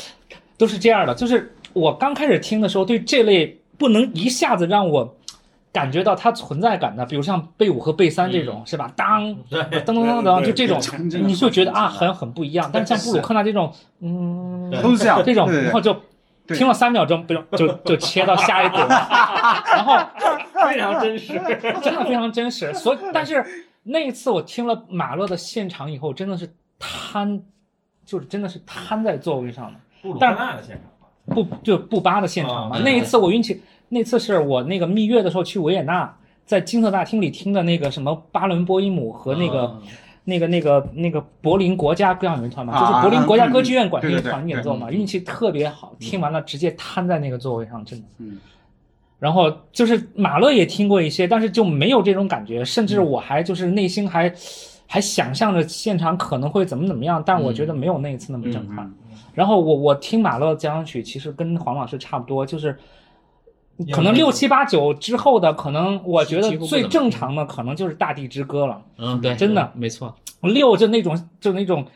[0.56, 1.14] 都是这样的。
[1.14, 5.16] 就是我刚开始听的时候，对这类不能一下子让我
[5.72, 8.90] 感觉到它存在感的，比如像贝五和贝三这种，是吧？
[8.96, 10.80] 当噔噔噔噔，就这种
[11.26, 12.70] 你就觉得啊，很很不一样。
[12.72, 13.70] 但是像布鲁克纳这种，
[14.00, 16.00] 嗯，都是这样这种，然后就对
[16.54, 19.96] 听了三秒钟，不用就就切到下一组， 然后
[20.68, 21.32] 非常真实。
[21.82, 22.72] 真的非常真实。
[22.74, 23.44] 所以，但是
[23.82, 27.42] 那一次我听了马勒的现场以后，真的是瘫，
[28.04, 29.80] 就是真的是瘫在座位上的。
[30.02, 32.76] 布鲁克纳的现场吧，布就布巴的现场嘛。
[32.76, 39.82] 哦那一次我运气，那次是我那个蜜月的时候去维也纳，在金色大厅里听的那个什么巴伦波伊姆和那个、哦
[40.26, 48.04] 那个那个那个柏林国家歌谣乐团嘛，啊就是柏林国家歌剧院嗯管乐对对对团演奏嘛，运气特别好，听完了直接瘫在那个座位上，真的。
[48.18, 48.38] 嗯。
[49.18, 54.30] 然后就是马勒也听过一些，但是就没有这种感觉，甚至我还就是内心还
[54.86, 58.92] 还想象着现场可能会怎么怎么样，但我觉得没有那一次那么震撼。
[59.32, 62.76] 然后我我听马勒交响曲，其实跟黄老师差不多，就是
[63.92, 68.82] 可能六七八九之后的，可能我觉得最正常的可能就是《大地之歌》了。
[68.98, 71.86] 嗯，对，真的没错，六就那种就那种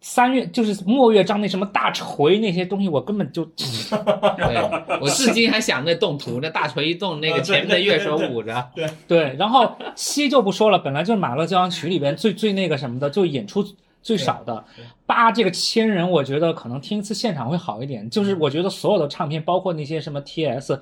[0.00, 9.36] 三月就是末乐章那什么大锤那些东西，我根本就对我至今还想那动图，那大锤一动，那个前面的乐手舞着，对对。
[9.36, 13.64] 然后七就不说了，本来就是马勒交响曲里边最最那个什么的，就演出
[14.02, 14.64] 最少的。
[15.04, 18.08] 八这个千人，我觉得可能听一次现场会好一点。
[18.08, 20.78] 就是我觉得所有的唱片，包括那些什么 TS，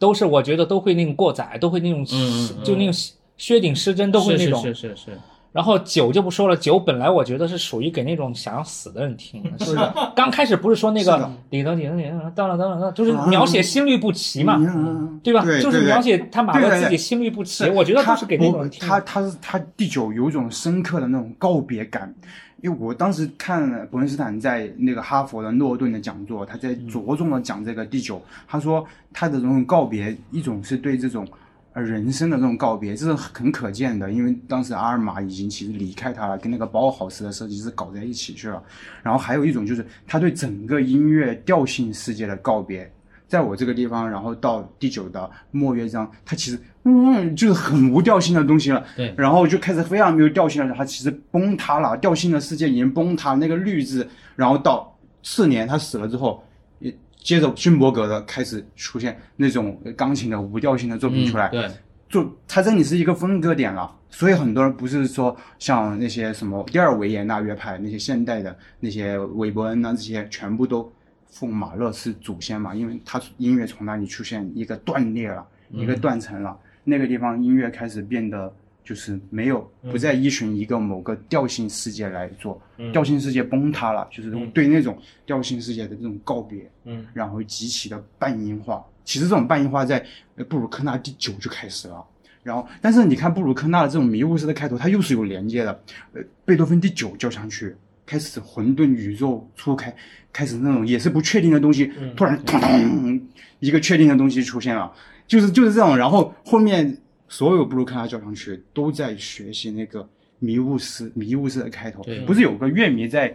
[0.00, 4.62] 都是我觉得都会那种过载，都会那种、嗯嗯就那种薛顶失真，都会是是那种。
[4.62, 5.18] 是是是，
[5.52, 9.92] 然后酒就不说了，酒本来我觉得是属于给那种想要死的人听的，是的。
[10.16, 15.42] 刚开始不是说那个里头里头里头当了当了当，就是描写心律不齐嘛，嗯对吧？
[15.42, 18.86] 对对对就是描写他马勒对对对自己心律不齐，我觉得都是给那种人听的。
[18.86, 22.14] 他他是他第九有一种深刻的那种告别感，
[22.62, 31.26] 因为我当时看伯恩斯坦在那个哈佛的诺顿的讲座，他在着重的讲这个第九，他说他的这种告别，一种是对这种。
[31.72, 38.60] 呃，人生的这种告别，这是很可见的，因为当时阿尔玛已经其实离开他了，跟那个包豪斯的设计师搞在一起去了。
[39.04, 42.92] 然后还有一种就是他对整个音乐调性世界的告别，
[43.30, 48.84] 在我这个地方，然后到第九的末乐章，它其实嗯就是很无调性的东西了。
[48.96, 49.14] 对。
[49.16, 56.42] 然后就开始非常没有调性了，它其实崩塌了，调性的世界已经崩塌，那个律字，然后到次年他死了之后，
[56.80, 61.70] 也接着勋伯格的开始出现那种钢琴的无调性的作品出来，对，
[62.08, 70.90] 就它这里是一个分割点了，所以很多人不是说像那些什么第二维也纳乐派那些现代的那些韦伯恩啊这些全部都
[71.30, 78.52] 奉马勒是祖先嘛，因为他音乐从那里出现一个断裂了，一个断层了，那个地方音乐开始变得
[78.82, 82.60] 就是没有不再依循一个某个调性世界来做，
[82.92, 88.84] 调性世界崩塌了，就是对那种调性世界的这种告别，嗯，然后极其的半音化。
[89.04, 90.04] 其实这种半音化在
[90.36, 92.04] 呃布鲁克纳第九就开始了。
[92.42, 95.82] 然后，但是你看布鲁克纳的这种迷雾式的开头，它又是有连接的。
[96.14, 97.76] 呃，贝多芬第九交响曲
[98.10, 99.94] 开始混沌宇宙初开，
[100.32, 103.28] 开始那种也是不确定的东西，突然咚咚
[103.60, 104.92] 一个确定的东西出现了，
[105.28, 105.96] 就是就是这种。
[105.96, 106.98] 然后后面
[107.28, 110.04] 所有布鲁克纳交响曲都在学习那个
[110.40, 112.18] 迷雾式迷雾式的开头对。
[112.22, 113.32] 不是有个乐迷在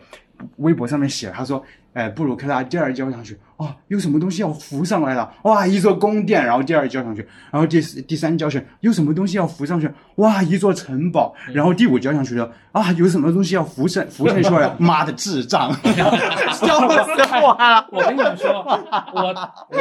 [0.57, 1.65] 微博上面写，他说，
[1.95, 15.71] 呃，布鲁克纳第二交响曲，哦，有什么东西要浮上来了，哇，一座宫殿，然后第二交响曲，然后第第三交响曲有什么东西要浮上去，哇，一座城堡，然后第五交响曲的啊，有什么东西要浮现浮现出来， 妈的智障，
[16.51, 17.87] 笑死我了。
[17.93, 18.51] 我跟你们说，
[19.13, 19.33] 我
[19.69, 19.79] 我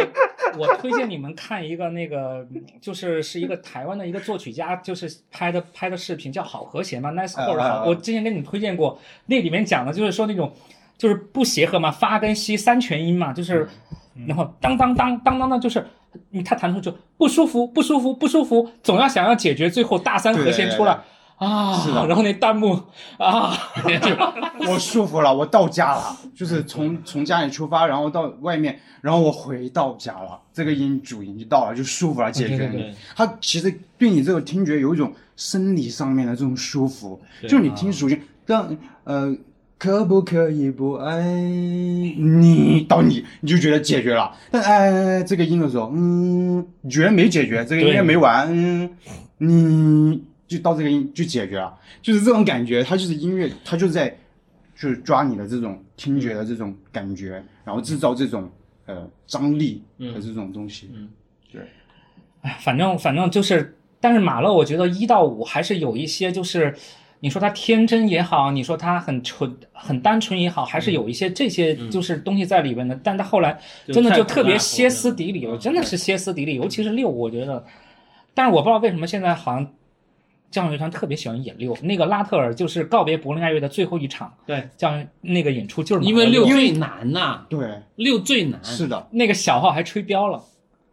[0.57, 2.47] 我推荐你们看一个那个，
[2.81, 7.89] 就是是一个台湾的一个作曲家，就是拍的拍的视频叫好和弦嘛，Nice Chord。
[7.89, 8.97] 我之前跟你们推荐过，
[9.27, 10.53] 那里面讲的就是说那种
[10.97, 13.69] 就是不协和嘛，发跟西三全音嘛，就是
[14.27, 15.87] 然后当当当当当当，就是
[16.31, 20.99] 你他弹出就不舒服不舒服不舒服，总要想要解决，最后大三和弦出来。
[21.37, 22.07] 啊，是的。
[22.07, 22.81] 然后那弹幕
[23.19, 23.53] 啊，
[24.69, 32.55] 我舒服了，我到家了，就是从从家里出发，然后到外面，然后我回到家了，这个音主音就到了，就舒服了，解决。
[32.55, 32.59] 你。
[32.59, 32.95] 对对对。
[33.17, 39.37] 它其实对你这个听觉有一种生理上面的这种舒服，就你听属性，当呃
[39.79, 42.87] 可不可以不爱你？
[42.89, 44.35] 到你你就觉得解决了。
[44.51, 48.91] 但哎，这个音的时候，嗯，你觉得没解决，这个音乐没完，嗯，
[49.39, 52.83] 你就到这个音就解决了，就是这种感觉。
[52.83, 54.09] 它就是音乐，它就是在
[54.77, 58.51] 就是抓你的这种听觉的这种感觉，然后制造这种
[58.87, 59.83] 呃张力
[60.15, 60.91] 和这种东西。
[60.95, 61.09] 嗯
[61.53, 61.63] 对
[62.43, 66.75] 哎，反正反正就是，但是马勒，我觉得一到五还是有一些，就是
[67.25, 72.95] 你说他天真也好，你说他很纯很单纯也好，还是有一些这些就是东西在里边的。
[73.03, 77.65] 但他后来真的就特别歇斯底里了，真的是歇斯底里，尤其是六，我觉得。
[78.35, 79.67] 但是我不知道为什么现在好像
[80.51, 87.67] 交响乐团特别喜欢演六，那个拉特尔就是告别柏林爱乐的最后一场对交响那个演出就是因为六六最难呐、对，
[87.97, 88.63] 六最难。
[88.63, 90.45] 是的，那个小号还吹标了。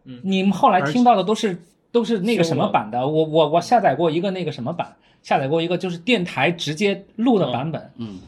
[0.06, 1.62] 嗯你们后来听到的都是
[1.92, 3.06] 都是那个什么版的？
[3.06, 7.92] 我我我下载过一个那个什么版，下载过一个就是电台直接录的版本。
[7.98, 8.20] 嗯，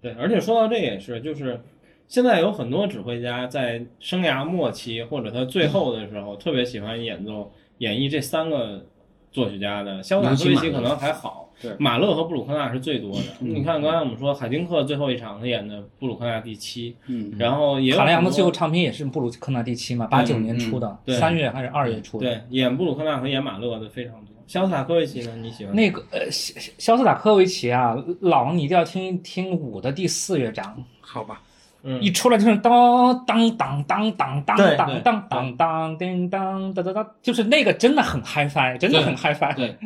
[0.00, 1.60] 对，而且说到这也是，就是
[2.06, 8.84] 现在有很多指挥家在生涯末期或者他最后的时候，特别喜欢演奏演绎这三个
[9.32, 10.02] 作曲家的。
[10.02, 11.45] 肖斯塔科维奇可能还好，对
[11.78, 13.22] 马勒和布鲁克纳是最多的。
[13.40, 22.26] 你看刚才我们说海丁克最后一场他演的布鲁克纳第七，嗯，然后也有卡莱扬的最后唱片也是布鲁克纳第七嘛，八九年出的，对三月还是二月出的。
[22.26, 24.34] 对演布鲁克纳和演马勒的非常多。
[24.46, 25.34] 肖斯塔科维奇呢？
[25.42, 31.42] 你喜欢那个呃，肖肖斯塔科维奇啊，老王你一定要听听五的第四乐章，好吧，
[31.88, 39.54] 嗯一出来就是当当当当当当当当当当叮当当当当，就是那个真的很 HiFi，真的很 HiFi。
[39.54, 39.76] 对，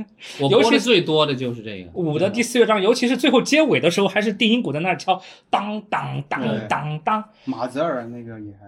[0.40, 1.90] 我尤其最多的就是这个。
[1.92, 5.20] 五的第四乐章，尤其是最后结尾的时候，还是定音鼓在那儿敲
[5.50, 8.66] 当当当当当，马泽尔那个也还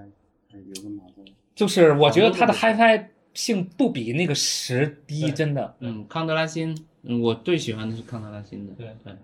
[0.51, 1.28] 还有个马泽尔。
[1.55, 5.74] 就是我觉得他的 HiFi 性不比那个十低，真的。
[5.80, 8.74] 嗯，康德拉辛，嗯，我最喜欢的是康德拉辛的。
[8.74, 9.14] 对对，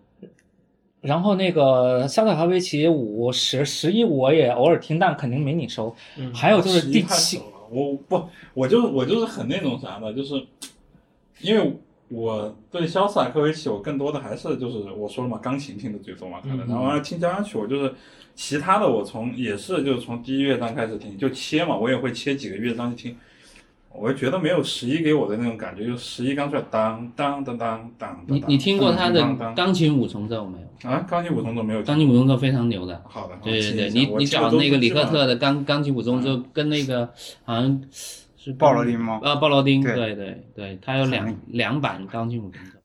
[1.00, 5.94] 然后那个肖斯塔科维奇五十十一我也偶尔听，但肯定没你熟。
[6.16, 7.40] 嗯还有就是第七
[7.70, 10.34] 我不，我就是我就是很那种啥的，就是
[11.40, 11.72] 因为
[12.08, 17.94] 我对肖斯塔科维奇，我更多的还是就是我说了嘛，钢琴听的最多嘛，可能，然后听交响曲，我就是
[18.34, 23.16] 其他的我从也是就是从第一乐章开始听，就切嘛，我也会切几个乐章去听。
[24.00, 28.24] 我就觉得没有十一给我的那种感觉，就十一刚出来当当当当当。
[28.26, 29.22] 你你听过他的
[29.56, 30.90] 钢琴五重奏没有？
[30.90, 31.04] 啊？
[31.08, 31.82] 钢琴五重奏没有？
[31.82, 33.02] 钢琴五重奏非常牛的。
[33.08, 37.08] 好的，好对对对，你你找那个里是基本上克特的钢钢琴五重奏，跟那个
[37.44, 37.80] 好像
[38.36, 42.77] 是鲍罗丁吗啊，鲍罗丁，对对对对，他有两两版钢琴五重奏。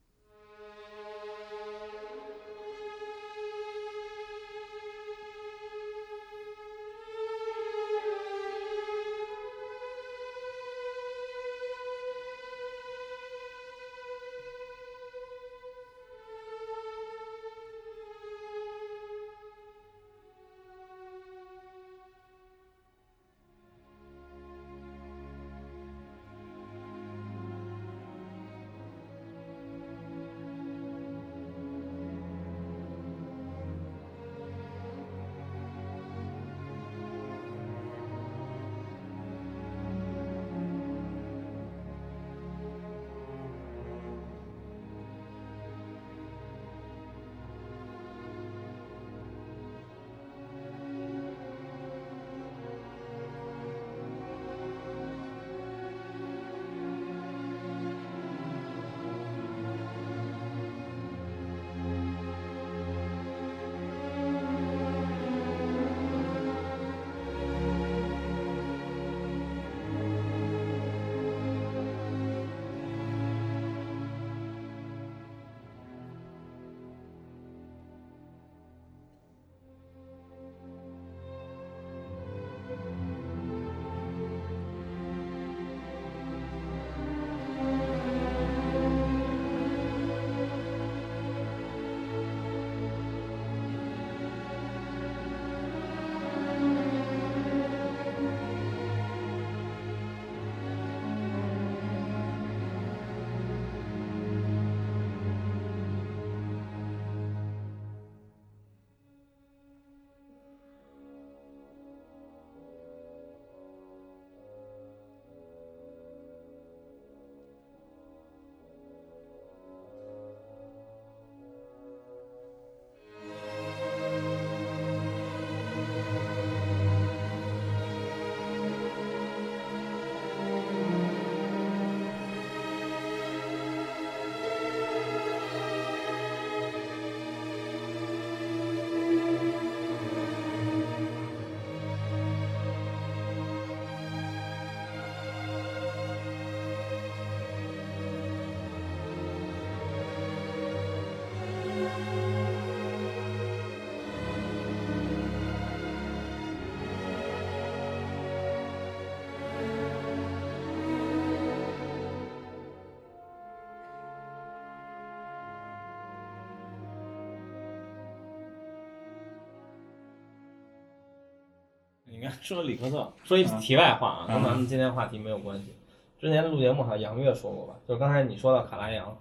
[172.41, 175.73] 说里克特，说一题外话啊，跟咱们今天话题没有关系。
[176.19, 179.15] 之前录节目好像杨越说过吧，就刚才你说到卡拉扬、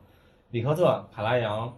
[0.51, 1.73] 里克特、卡拉扬、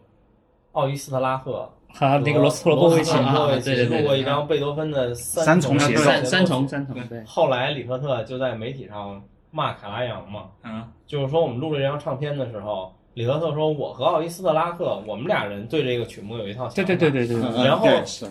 [0.72, 16.74] 奥伊斯特拉赫和那个罗斯托罗波维奇罗斯托罗波维奇啊对对对录过一张贝多芬的三重协奏三三重三重对，后来里克特就在媒体上骂卡拉扬嘛，嗯，就是说我们录这张唱片的时候，里克特说我和奥伊斯特拉克，我们俩人对这个曲目有一套想法。
[16.74, 17.86] 对对对对对，嗯然后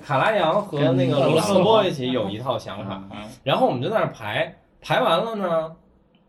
[0.06, 5.76] 卡拉扬和那个罗斯波维奇有一套想法，嗯然后我们就在那排，排完了呢，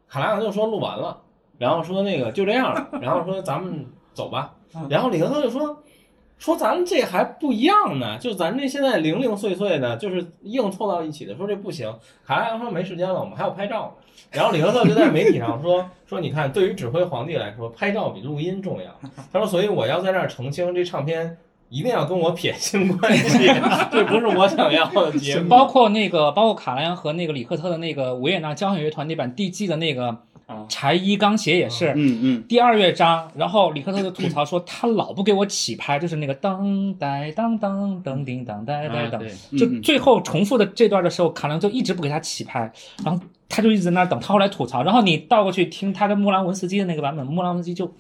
[0.09, 1.21] 卡拉扬就说录完了，
[1.59, 4.55] 然后说那个就这样了，然后说咱们走吧，
[4.89, 5.77] 然后里克特就说。
[6.37, 11.95] 说咱们这还不一样呢，就咱这现在零零碎碎的，就是硬凑到一起的，说这不行。
[12.27, 14.04] 卡拉扬说没时间了，我们还要拍照呢。
[14.31, 18.87] 然后李赫特就在媒体上说说，你看，对于指挥皇帝来说，拍照比录音重要。
[19.33, 21.37] 他说，所以我要在这儿澄清，这唱片
[21.69, 23.47] 一定要跟我撇清关系，
[23.93, 25.49] 这不是我想要的节目。
[25.49, 30.19] 包括那个，包括卡莱和那个李赫特的那个维也纳交响乐团那版 DG 的那个
[30.69, 42.71] 柴一刚写也是，嗯嗯，第二乐章，然后李克特就吐槽说他老不给我起拍，就是那个当呆当当当叮当呆呆当，啊对，就最后重复的这段的时候，卡良就一直不给他起拍，
[43.05, 44.19] 然后他就一直在那儿等。
[44.21, 47.91] 他后来吐槽，然后你倒过去听他跟穆兰文斯基的那个版本，穆兰文斯基就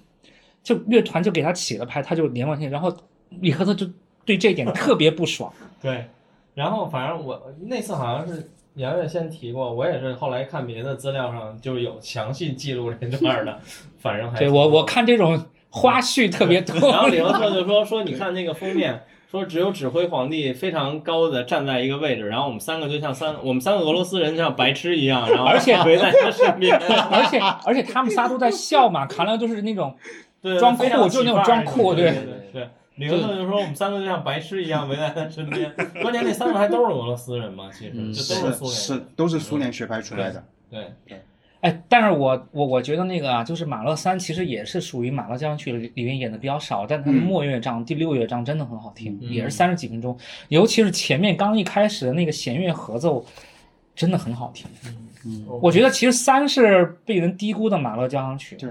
[0.63, 2.95] 就乐团就给他起了拍，他就连贯性，然后
[3.41, 3.87] 李克特就
[4.25, 5.53] 对这一点特别不爽。
[5.81, 6.07] 对，
[6.55, 13.59] 然后反正我那次好像是杨越先提过，我也是后来看别的资料上就有详细记录这段的，
[13.99, 16.91] 反正还对我我看这种花絮特别多。
[16.91, 26.77] 然后李文特就说说你看那个封面，说只有指挥皇帝非常高的站在一个位置，然后我们三个就像三我们三个俄罗斯人像白痴一样，然后而且围在他身边，
[27.11, 29.97] 而且而且他们仨都在笑嘛，卡良就是那种
[30.43, 33.07] 对，装酷就是那种装酷对对对对。
[33.07, 40.45] 李克特就说我们三个就像白痴一样围在他身边， 关键那三个还都是俄罗斯人嘛，其实嗯就都苏是是联人，都是苏联学派出来的。
[40.71, 41.23] 对对，
[41.61, 50.17] 哎，但是我我我觉得那个啊，就是马勒三其实也是属于马勒交响曲里里面演的比较少，但他的末乐章、第六乐章真的很好听，嗯也是三十几分钟，
[50.49, 53.25] 尤其是前面刚一开始的那个弦乐合奏，
[53.95, 54.67] 真的很好听。
[55.27, 58.69] 嗯我觉得其实三是被人低估的马勒交响曲，对，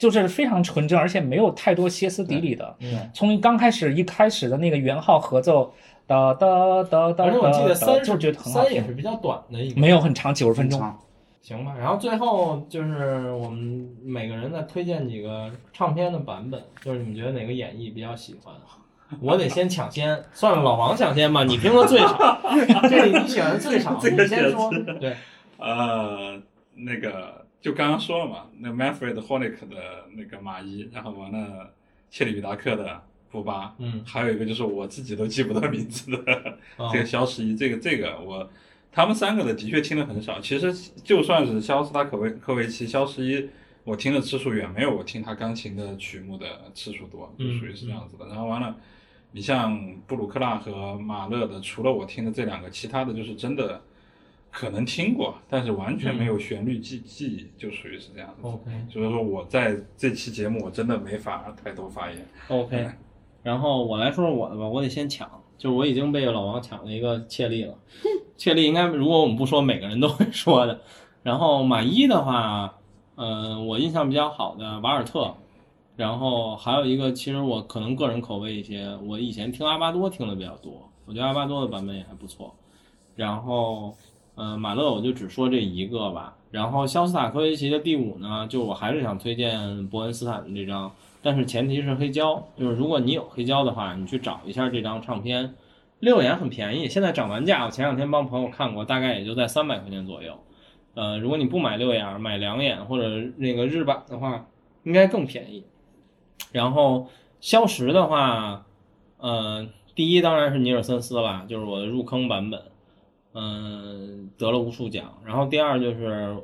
[0.00, 2.74] 就是非常纯正，而且没有太多歇斯底里的。
[2.80, 5.70] 嗯，从刚开始一开始的那个圆号合奏，
[6.06, 10.80] 哒哒哒哒而且我记得哒，三就觉得很好听，三也是比较短的一个，没有很长，九十分钟。
[11.42, 18.54] 行吧，然后最后就是我们每个人再推荐几个唱片的版本，就是你们觉得哪个演绎比较喜欢？
[19.20, 22.40] 我得先抢先，算了，老王抢先吧，你听 的最少，
[22.88, 24.70] 这里你喜欢的最少，你先说。
[25.00, 25.16] 对，
[25.58, 26.40] 呃，
[26.74, 31.72] 那个就刚刚说了嘛，那 Manfred Honeck 的那个马伊，然后完了
[32.10, 38.50] 切里比达克的布巴，嗯，还有一个就是我自己都记不得名字的哦 这个肖十一，这个这个我
[38.90, 40.40] 他们三个的的确听的很少。
[40.40, 40.72] 其实
[41.04, 43.48] 就算是肖斯塔科维科维奇、肖十一，
[43.84, 48.26] 我听的次数远没有我听他钢琴的曲目的次数多，就嗯属于是这样子的。
[48.26, 48.74] 然后完了，
[49.32, 53.80] 你像布鲁克纳和马勒的，除了我听的这两个，其他的就是真的
[54.50, 58.46] 可能听过，但是完全没有旋律记记忆，就属于是这样子。
[58.46, 62.28] OK 所以说我在这期节目我真的没法太多发言。
[62.48, 62.90] OK，
[63.42, 67.74] 然后我来说说我的吧，我得先抢，就是我已经被老王抢了一个切利了，
[68.36, 70.80] 切利应该如果我们不说，每个人都会说的。
[71.22, 72.78] 然后马一的话，
[73.14, 75.34] 呃，我印象比较好的瓦尔特，
[75.96, 82.54] 然后还有一个，其实我可能个人口味一些，我以前听阿巴多听的比较多，我觉得阿巴多的版本也还不错。
[83.16, 83.94] 然后，
[84.34, 86.36] 呃，马勒我就只说这一个吧。
[86.50, 95.54] 然后肖斯塔科维奇的第五呢，就我还是想推荐伯恩斯坦的这张，但是前提是黑胶，就是如果你有黑胶的话，你去找一下这张唱片，
[96.00, 100.38] 六眼很便宜，现在涨完价，我前两天帮朋友看过，大概也就在三百块钱左右。
[100.94, 104.46] 呃，如果你不买六眼，买两眼或者那个日版的话，
[104.82, 105.62] 应该更便宜。
[106.50, 107.06] 然后
[107.40, 108.66] 肖十的话，
[109.18, 112.60] 呃，第一当然是尼尔森斯了，就是我的入坑版本，
[113.34, 115.12] 嗯、得了无数奖。
[115.24, 116.36] 然后第二就是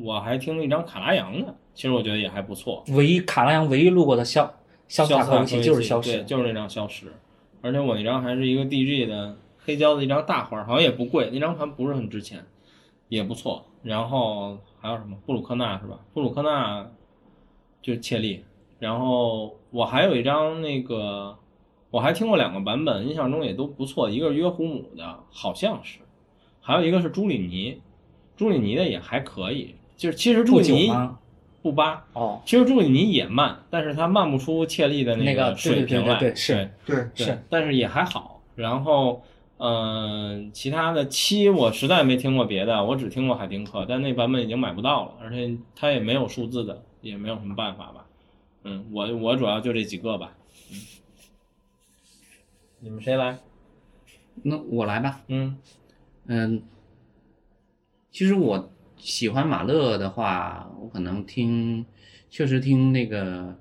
[0.00, 2.84] 我还听了一张卡拉扬的，其实我觉得也还不错。
[2.90, 4.52] 唯一卡拉扬唯一录过的肖
[4.86, 7.12] 肖斯塔科维奇就是消消失，就是那张消失。
[7.60, 12.44] 而且我那张还是一个 DG 的黑胶的一张大花，好像也不贵，那张盘不是很值钱，
[13.08, 13.64] 也不错。
[13.82, 15.98] 然后还有什么布鲁克纳是吧？
[16.12, 16.88] 布鲁克纳
[17.82, 18.44] 就是切利。
[18.78, 21.36] 然后我还有一张那个，
[21.90, 25.98] 我还听过两个版本，印象中也都不错，一个是约胡姆的，好像是，
[26.68, 27.80] 还有一个是朱里尼，
[28.36, 29.74] 朱里尼的也还可以。
[29.96, 30.92] 就是其实朱里尼？
[31.62, 38.42] 不扒，哦，其实朱里尼也慢，但是他慢不出切利的那个个水平来，对对对对对是对是，但是也还好。
[38.54, 39.22] 然后
[39.56, 48.04] 呃，其他的七我实在没听过别的，我只听过海丁克，但那版本已经买不到了，而且它也没有数字的，也没有什么办法吧。
[48.64, 50.36] 嗯，我我主要就这几个吧。
[50.70, 50.76] 嗯，
[52.80, 53.38] 你们谁来？
[54.42, 55.22] 那我来吧。
[55.28, 55.56] 嗯
[56.28, 56.62] 嗯，
[58.10, 61.84] 其实我喜欢马勒的话，我可能听，
[62.30, 63.54] 确实听那个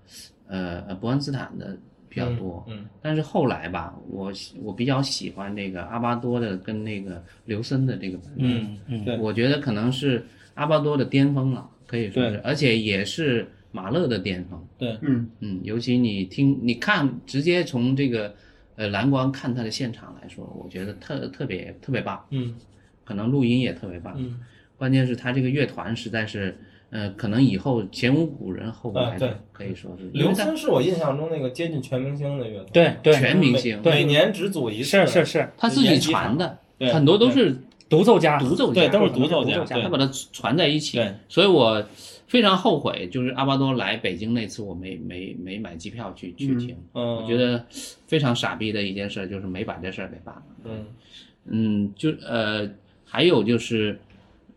[0.48, 1.78] 呃呃伯恩斯坦的
[2.08, 2.66] 比较多。
[2.68, 8.46] 嗯但是后来吧，我喜我比较喜欢那个阿巴多的跟那个刘森的这个版本。
[8.46, 10.26] 嗯嗯，对，我觉得可能是
[10.56, 14.62] 阿巴多的巅峰了，可以说是，而且也是马勒的巅峰。
[14.78, 18.36] 对，嗯嗯，尤其你听，你看，直接从这个
[18.78, 22.56] 呃蓝光看他的现场来说，我觉得特特别特别棒，嗯。
[23.04, 24.14] 可能录音也特别棒。
[24.18, 24.40] 嗯。
[24.78, 26.56] 关键是他这个乐团实在是，
[26.90, 30.10] 呃，可能以后前无古人后无来者，可以说是。
[30.14, 37.58] 刘森是我印象中那个接近全明星的乐团，对对，全明星，每年只组一次，是是是，他自己传的，对很多都是
[37.90, 40.98] 独奏家，独奏家，对，都是独奏家，独奏家他把它传在一起。
[40.98, 41.84] 对，所以我
[42.28, 46.78] 非常后悔，就是阿巴多来北京那次，我没没没买机票去去听。
[46.94, 47.66] 嗯，我觉得
[48.06, 50.44] 非常傻逼的一件事，就是没把这事儿给办了。
[50.66, 50.86] 嗯
[51.50, 52.70] 嗯，就呃，
[53.06, 53.98] 还有就是，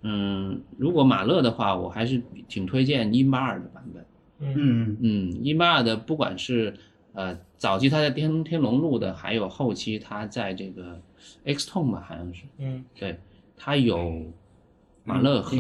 [0.03, 4.05] 嗯，如果马勒的话，我还是挺推荐英巴尔的版本。
[4.41, 6.75] 嗯嗯嗯，英巴尔的不管是
[7.13, 11.01] 呃早期他在天天龙录的，还有后期他在这个
[11.45, 13.17] X Tone 吧，好像是，嗯对，
[13.57, 14.25] 他有
[15.05, 15.57] 马勒和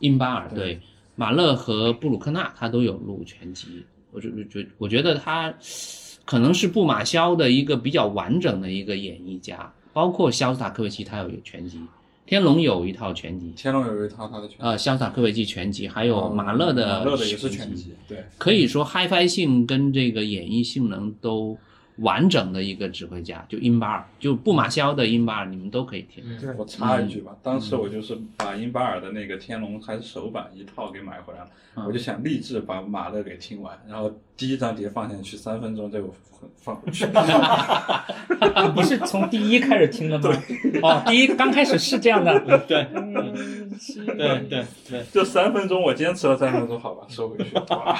[0.00, 0.80] 英巴尔对，
[1.18, 5.52] 马勒和布鲁克纳他都有录全集，我就觉我觉得他
[6.24, 11.80] 可能是布马肖的一个比较完整的一个演绎家，包括肖斯塔科维奇他有全集，
[12.24, 21.58] 天龙有一套全集，天龙有一套他的全集，呃，肖斯塔科维奇全集，还有哦马勒的马勒的也是全全集，对，可以说 HiFi 性跟这个演绎性能都
[21.98, 26.22] 完整的一个指挥家，就英巴尔，就布马肖的英巴尔，你们都可以听。
[26.26, 26.54] 嗯。
[26.56, 31.84] 我插一句吧，当时我就是把英巴尔的那个天龙还是首版一套给买回来了，嗯。
[31.84, 36.08] 我就想立志把马勒给听完，然后第一张碟放进去三分钟，这个
[36.62, 37.04] 放回去。
[38.74, 40.30] 不是从第一开始听的吗？
[40.82, 42.38] 哦，第一刚开始是这样的，
[42.68, 43.34] 对嗯
[44.16, 47.94] 对对对，就三分钟，我坚持了三分钟，好吧，收回去， 哇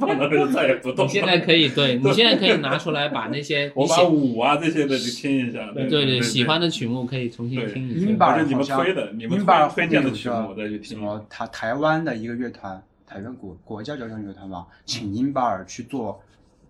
[0.00, 1.06] 放到那就再也不动。
[1.06, 8.06] 你现在可以，对你现在可以拿出来把那些我把舞啊这些的就听一下，对对对喜欢的曲目可以重新听一下。
[8.08, 11.00] 英巴尔或者你们推的，你们推推荐的曲目我再去听什听。
[11.04, 16.20] 么台台湾的一个乐团，台湾国国家交响乐团吧，请英巴尔去做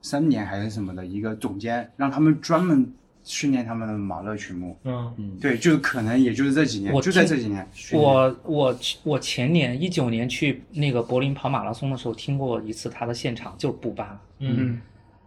[0.00, 2.90] 三年还是什么的一个总监，让他们专门
[3.24, 4.76] 训练他们的马勒曲目。
[4.84, 7.68] 嗯嗯对，就是可能也就是这几年，我就在这几年。
[7.92, 14.80] 我我我前年一九年去那个柏林跑马拉松的时候听过一次他的现场，就是布巴，嗯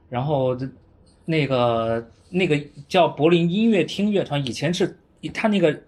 [0.10, 0.68] 然后这
[1.26, 4.98] 那个那个叫柏林音乐厅乐团，以前是
[5.34, 5.80] 他那个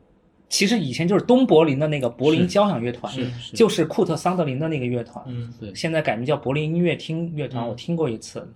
[0.54, 3.56] 其实以前就是东柏林的那个柏林交响乐团，是是。
[3.56, 7.70] 就是库特桑德林的那个乐团，嗯现在改名叫柏林音乐厅乐团，嗯。
[7.70, 8.48] 我听过一次，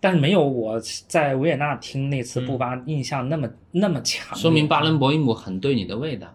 [0.00, 2.46] 但是没有我在维也纳听那次嗯。
[2.46, 4.34] 布巴印象那么、那么强。
[4.38, 6.34] 说明巴伦博伊姆很对你的味道。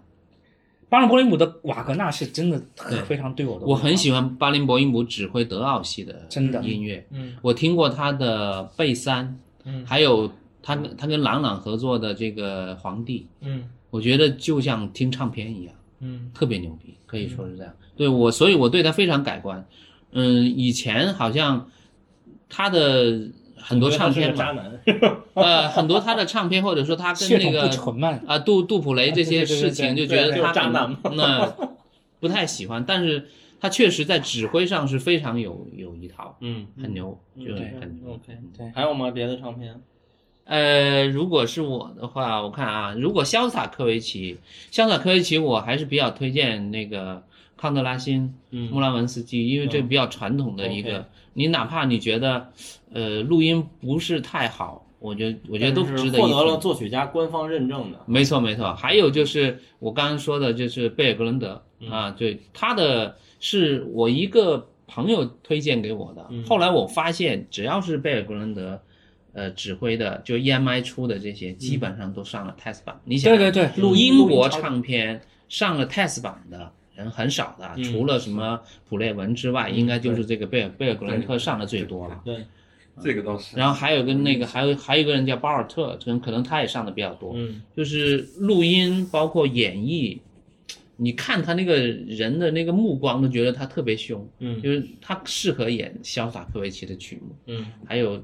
[0.89, 3.01] 巴伦博伊姆的瓦格纳是真的对。
[3.01, 6.61] 非常对我的味道，我很喜欢巴伦博伊姆指挥德奥系的真的。
[6.61, 7.33] 音乐，嗯。
[7.41, 9.83] 我听过他的贝三，嗯。
[9.87, 10.31] 还有
[10.61, 17.73] 他跟他跟朗朗合作的这个皇帝，嗯我觉得就像听唱片一样，嗯特别牛逼，可以说是这样。
[17.95, 19.65] 对我，所以我对他非常改观。
[20.11, 21.69] 嗯，以前好像
[22.49, 24.81] 他的很多唱片渣嘛，男，
[25.33, 27.69] 呃，很多他的唱片或者说他跟那个
[28.25, 31.53] 啊杜杜普雷这些事情，就觉得他渣男嘛那
[32.19, 33.27] 不太喜欢，但是
[33.59, 38.13] 他确实在指挥上是非常有有一套，嗯很牛，就很牛。
[38.13, 39.11] ，OK，对还有吗？
[39.11, 39.79] 别的唱片？
[40.47, 44.37] 呃，如果是我的话，我看啊，如果潇洒科维奇，
[44.71, 47.21] 潇洒科维奇，我还是比较推荐那个
[47.57, 52.47] 康德拉辛、嗯穆拉文斯基，因为这嗯比较传统的一个，你哪怕你觉得，
[52.93, 56.57] 呃，录音不是太好，我觉得我觉得都值得一获得了。
[56.57, 57.99] 作曲家官方认证的。
[58.05, 68.79] 没错没错，还有就是我刚刚说的，就是贝尔格伦德、嗯啊，对，他的是我一个朋友推荐给我的，嗯后来我发现只要是贝尔格伦德。
[69.37, 72.99] 呃，指挥的就 EMI 出的这些，基本上都上了 test 版。
[73.05, 78.59] 你想，对对对，录英国唱片上了 test 版的人很少的，嗯除了什么
[78.89, 82.19] 普列文之外，应该就是这个贝尔贝尔格伦特上的最多了。
[82.25, 82.43] 对，
[83.03, 83.55] 这个倒是。
[83.55, 87.33] 然后还有跟那个还有还有一个人叫巴尔特，可能可能他也上的比较多。
[87.35, 90.17] 嗯就是录音包括演绎，
[90.95, 97.35] 你看他那个人的那个目光，都觉得他特别凶，嗯就是他适合演潇洒科维奇的曲目。
[97.45, 98.19] 嗯还有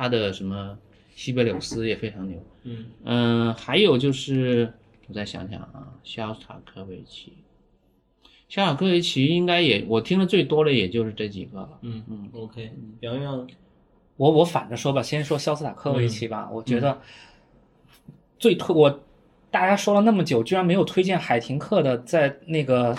[0.00, 0.78] 他的什么
[1.14, 2.42] 西贝柳斯也非常牛。
[2.62, 4.72] 嗯嗯，还有就是
[5.06, 7.34] 我再想想啊，肖斯塔科维奇，
[8.48, 11.78] 肖斯塔科维奇应该也我听的最多的也就是这几个了。
[11.82, 13.46] 嗯嗯，OK，洋洋，
[14.16, 16.48] 我我反着说吧，先说肖斯塔科维奇吧。
[16.50, 17.00] 我觉嗯得
[18.38, 19.00] 最推我
[19.50, 22.96] 大家说了那么久，居然没有推荐海廷克的在那个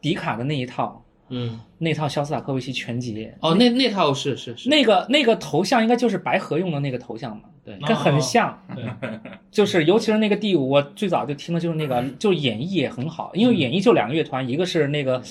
[0.00, 1.60] 迪卡的那一套嗯。
[1.78, 3.30] 那套肖斯塔科维奇全集。
[3.40, 7.78] 哦，那那套是是是，那个那个头像应该就是白河用的那个头像嘛，对。
[7.86, 8.58] 跟很像。
[8.74, 8.84] 对，
[9.50, 15.22] 就是尤其是那个第五，我最早就听的就是那个，就是演绎也很好，因为演绎就两个乐团，一个是那个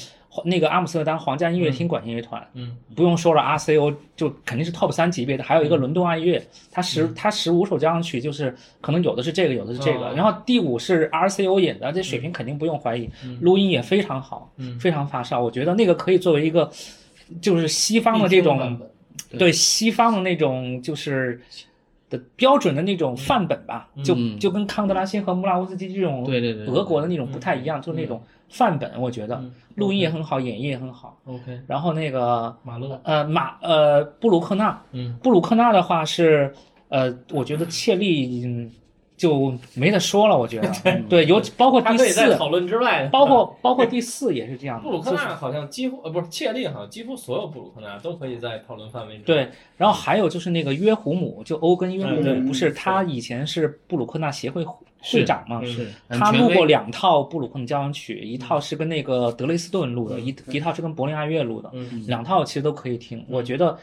[0.43, 2.75] 那个阿姆斯特丹皇家音乐厅管弦乐团，嗯。
[2.95, 6.41] 不用说了，RCO 就肯定是 Top 三级别的，还有一个伦敦爱乐，
[6.71, 10.13] 它十它十五首交响曲就是可能有的是这个，有的是这个，哦。
[10.15, 13.09] 然后第五是 RCO 演的，这水平肯定不用怀疑，
[13.39, 14.79] 录音也非常好，嗯。
[14.79, 16.69] 非常发烧，我觉得那个可以作为一个
[17.41, 18.79] 就是西方的这种
[19.37, 19.51] 对。
[19.51, 21.41] 西方的那种就是
[22.09, 24.39] 的标准的那种范本吧，就嗯。
[24.39, 28.21] 就跟康德拉辛和穆拉乌斯基这种对对对对俄国的那种不太一样，就是那种
[28.55, 31.19] 范本，我觉得嗯录音也很好，演绎也很好。
[31.25, 35.17] OK，然后那个马勒，呃马呃布鲁克纳，嗯。
[35.21, 36.53] 布鲁克纳的话是
[36.87, 38.71] 呃，我觉得切利嗯
[39.17, 40.71] 就没得说了，我觉得。
[41.09, 49.17] 对，有包括第四，可以在讨论之外，包括 包括第四也是这样的，布鲁克纳好像几乎呃不是切利，好像几乎所有布鲁克纳都可以在讨论范围。
[49.19, 54.63] 对，然后还有就是那个约胡姆，就欧根约胡姆，不是他以前是布鲁克纳协会
[55.11, 55.63] 会长嘛？
[55.63, 63.23] 是他录过两套布鲁克纳交响曲，一套是跟那个德累斯顿录的，一一套是跟柏林爱乐录的，嗯两套其实都可以听。
[63.29, 63.77] 我觉得，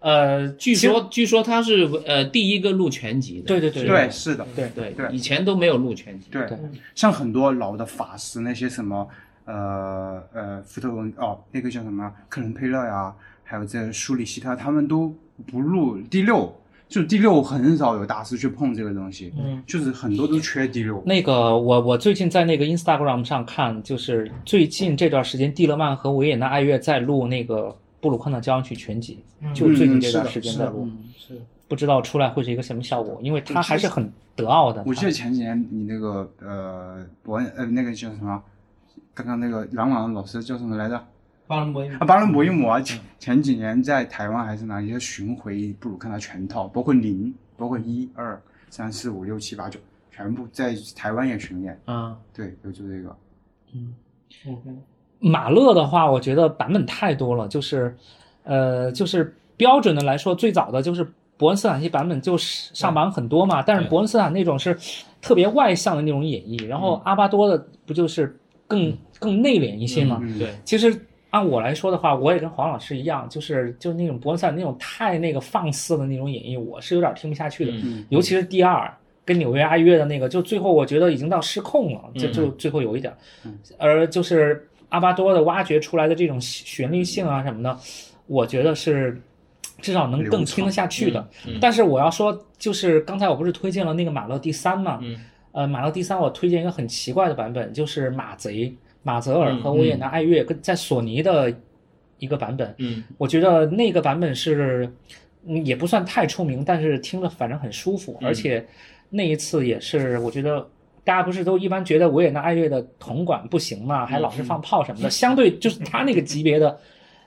[0.00, 6.28] 呃，据据说据说他是呃第一个录全集的，对对对对，是的，对对对以前都没有录全集。
[6.30, 6.58] 对对，
[6.94, 9.06] 像很多老的法师那些什么
[9.44, 15.14] 呃呃福特文哦那个叫什么克伦佩勒呀，还有这舒里希特，他们都
[15.46, 16.52] 不录第六，
[16.92, 21.02] 就第六很少有大师去碰这个东西，嗯，就是很多都缺第六。
[21.06, 29.20] 那个我我最近在那个 Instagram 上看，就是最近这段时间，蒂勒曼和维也纳爱乐在录那个布鲁克纳交响曲全集，
[29.54, 34.84] 就最近这段时间在录，嗯，是不知道出来会是一个什么效果，因为它还是很德奥的。
[34.86, 38.42] 我记得前几年你那个呃伯恩呃那个叫什么，
[39.14, 41.02] 刚刚那个朗朗老师叫什么来着？
[41.52, 49.78] 巴伦博伊啊，巴伦博伊姆啊，前前几年在台湾还是哪里就巡回布鲁克纳全套，包括零，包括一二三四五六七八九，
[50.10, 51.78] 全部在台湾也巡演。
[51.84, 53.14] 啊，对，有就这个。
[54.46, 54.70] OK，
[55.18, 57.94] 马勒的话，我觉得版本太多了，就是，
[58.44, 61.06] 呃，就是标准的来说，最早的就是
[61.36, 64.74] 伯恩斯坦系版本就是上榜很多嘛，但是伯恩斯坦那种是
[65.20, 68.34] 特别外向的那种演绎，然后阿巴多的不就是
[68.66, 70.18] 更更内敛一些嘛？
[70.22, 70.98] 嗯，对，其实
[71.32, 78.90] 按我来说的话，我也跟黄老师一样，就是就是那种伯恩斯坦那种太那个放肆的那种演绎，我是有点听不下去的，嗯尤其是第二。
[79.24, 83.14] 跟纽约爱乐的那个，就最后我觉得已经到失控了，就嗯就最后有一点，
[83.78, 87.78] 而就是阿巴多的挖掘出来的这种旋律性啊什么的，
[88.26, 89.16] 我觉得是
[89.80, 91.20] 至少能更听得下去的。
[91.46, 94.98] 嗯嗯但是我要说，就是刚才我不是推荐了那个马勒第三嘛？
[95.00, 95.16] 嗯
[95.52, 101.52] 呃，马勒第三我推荐一个很奇怪的版本，就是马贼马泽尔和维也纳爱乐跟在索尼的
[102.18, 102.74] 一个版本。
[102.78, 103.02] 嗯。
[103.18, 104.90] 我觉得那个版本是，
[105.46, 108.64] 嗯，也不算太出名，但是听了反正很舒服，而且
[109.10, 110.66] 那一次也是，我觉得
[111.04, 116.78] 大家不是都一般觉得维也纳爱乐的铜管不行嘛，还老是放炮什么的，相对就是他那个级别的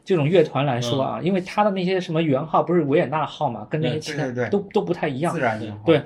[0.06, 5.66] 这种乐团来说啊，因为他的那些什么圆号不是维也纳号嘛，跟那些其他都都不太一样自，然的。
[5.86, 6.02] 对，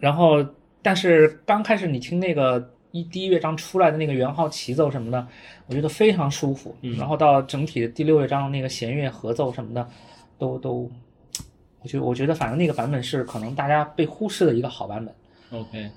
[0.00, 0.44] 然后
[0.82, 5.26] 但是刚开始你听那个一第一乐章出来的那个圆号齐奏什么的，
[5.66, 6.76] 我觉得非常舒服。
[6.82, 9.88] 嗯然后到整体的第六乐章那个弦乐合奏什么的，
[10.38, 10.90] 都都，
[11.82, 15.14] 我觉得我觉得反正那个版本是可能大家被忽视的一个好版本。
[15.60, 15.90] ，OK，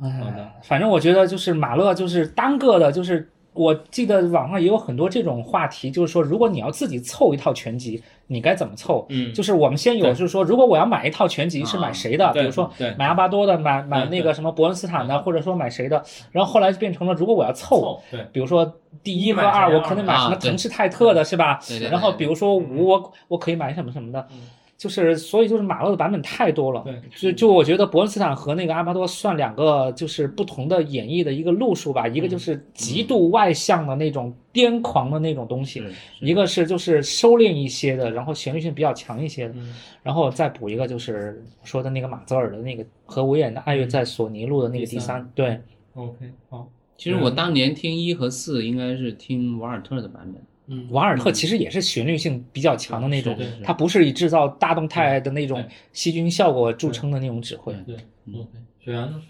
[0.00, 9.06] 哎好的反正我觉得就是马勒就是单个的，就是我记得网上也有很多这种话题，就是说如果你要自己凑一套全集，你该怎么凑？
[9.08, 12.32] 嗯就是我们先有，就是说，如果我要买一套全集是买谁的？
[12.32, 16.02] 比如说买阿巴多的，买买那个什么伯恩斯坦的，或者说买谁的？
[16.30, 18.72] 然后后来就变成了，如果我要凑，对，比如说
[19.02, 21.58] 第一和二，我可能买什么腾士泰特的是吧
[21.88, 24.26] 然后比如说五，我我可以买什么什么的。
[24.80, 35.82] 就是，所以就是马勒的版本太多了，对就就我觉得伯恩斯坦和那个阿巴多算两个就是不同的演绎的一个路数吧，一个就是极度外向的那种癫狂的那种东西，
[36.22, 45.60] 一个是就是收敛一些的，然后旋律性比较强一些的，嗯然后再补一个就是说的那个马泽尔的那个和维也的爱乐在索尼录的那个第三，对
[45.92, 46.66] ，，OK，好，
[46.96, 50.40] 其实我当年听一和四应该是听瓦尔特的版本，
[50.70, 57.74] 嗯瓦尔特其实也是旋律性比较强的那种它不是以制造大动态的那种细菌效果著称的那种指挥。
[57.84, 57.96] 对
[58.32, 58.48] ，OK，
[58.78, 59.20] 雪原呢？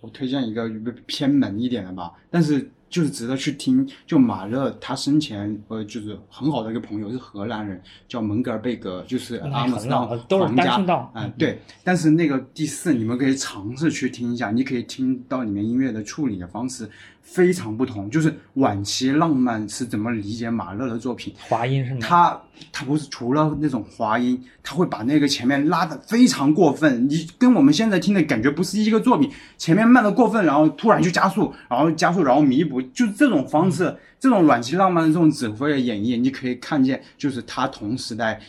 [0.00, 0.68] 我推荐一个
[1.06, 3.86] 偏门一点的吧，但是就是值得去听。
[4.06, 11.58] 就马勒他生前呃就是很好的一个朋友是荷兰人，叫蒙格尔贝格，就是那阿姆斯特很老都是朗皇家单声道嗯，对。
[11.82, 16.88] 但是那个第四你们可以尝试去听一下，你可以听到里面音乐的处理的方式
[17.26, 21.34] 非常不同，就是晚期浪漫是怎么理解马勒的作品。
[21.48, 21.98] 华音是吗？
[22.00, 22.40] 他
[22.72, 29.28] 他不是除了那种华音，他会把那个前面拉的非常过分，你跟我们现在听的感觉不是一个作品。
[29.58, 38.40] 前面慢的过分，然后突然就加速，然后加速，然后弥补，就是这种方式，这种晚期浪漫的这种指挥的演绎，你可以看见，就是他同时代，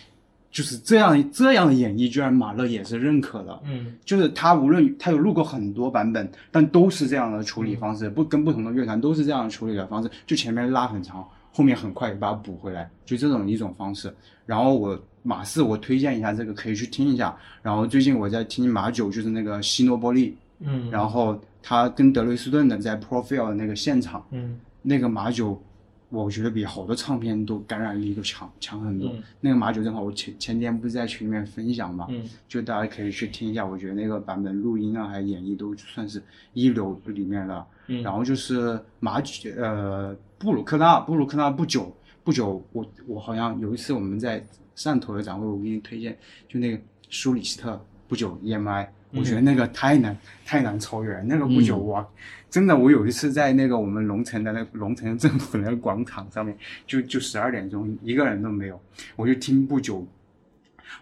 [0.51, 3.59] 就是这样这样的演绎，居然马勒也是认可的。
[3.65, 14.13] 嗯就是他无论他有录过很多版本，但都是这样的处理方式，不跟不同的乐团都是这样处理的方式，就前面拉很长，后面很快把它补回来，就这种一种方式。
[14.45, 17.35] 然后我马四我推荐一下这个可以去听一下。
[17.61, 25.61] 然后最近我在听马九，就是那个希诺波利，嗯，然后他跟德累斯顿的在 Profile 的那个现场，嗯那个马九，
[26.09, 29.09] 我觉得比好多唱片都感染力都强强很多。
[29.09, 36.21] 嗯那个马九正好我前前天不是在群里面分享嘛，嗯就大家可以去听一下，我觉得那个版本录音啊还有演绎都算是
[36.53, 37.65] 一流里面的。
[37.88, 46.17] 嗯，然后就是马九呃布鲁克纳，布鲁克纳不久不久，我我好像有一次我们在汕头的展会，我给你推荐，
[46.47, 46.79] 就那个
[47.09, 52.05] 舒里斯特不久 EMI，我觉得那个太难、太难超越了，那个不久哇，
[52.49, 58.79] 真的我有一次在那个我们龙城的那个龙城政府那个广场上面，就就十二点钟一个人都没有，
[59.15, 60.05] 我就听不久。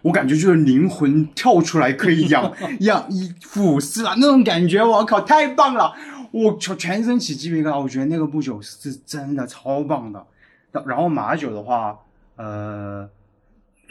[0.02, 5.92] 我感觉就是灵魂跳出来，可以养养一俯视啊，那种感觉，我靠，太棒了！
[6.32, 10.26] 我全全身起鸡皮疙瘩，我觉得那个不久是真的超棒的。
[10.72, 11.98] 然然后马九的话，
[12.34, 13.08] 呃，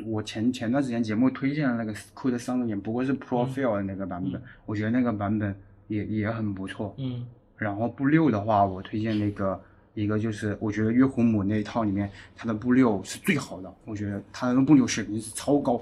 [0.06, 5.56] 我前前段时间节目推荐的那个酷的三个眼，不过是 Profile 的那个版本，我觉得那个版本
[5.88, 6.94] 也也很不错。
[6.98, 7.26] 嗯
[7.58, 9.60] 然后布六的话，我推荐那个
[9.94, 15.82] 一个就是我觉得约胡姆那一套里面，它的布六是最好的，我觉得它的布六水平是超高，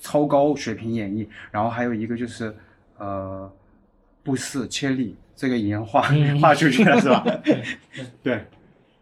[0.00, 1.26] 超高水平演绎。
[1.50, 2.54] 然后还有一个就是
[2.98, 3.50] 呃
[4.22, 6.02] 布四切利，这个已经画、
[6.40, 7.24] 画出去了是吧？
[8.22, 8.44] 对，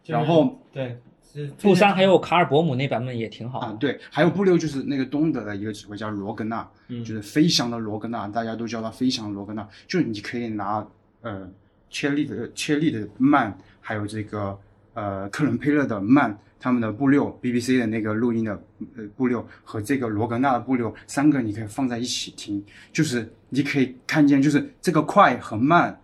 [0.02, 0.98] 就是然后对，
[1.32, 9.68] 是布三还有卡尔伯姆那版本也挺好啊，对，还有布六就是那个东德的一个指挥叫罗格纳，嗯就是飞翔的罗格纳，大家都叫他飞翔罗格纳。
[9.86, 10.84] 就是你可以拿
[11.20, 11.46] 呃
[11.90, 14.58] 切利的切利的慢，还有这个
[14.94, 18.52] 呃克伦佩勒的慢，他们的步六 BBC 的那个录音的
[18.96, 26.00] 呃步六和这个罗格纳的步六，三个你可以放在一起听，就是你可以看见，就是这个快和慢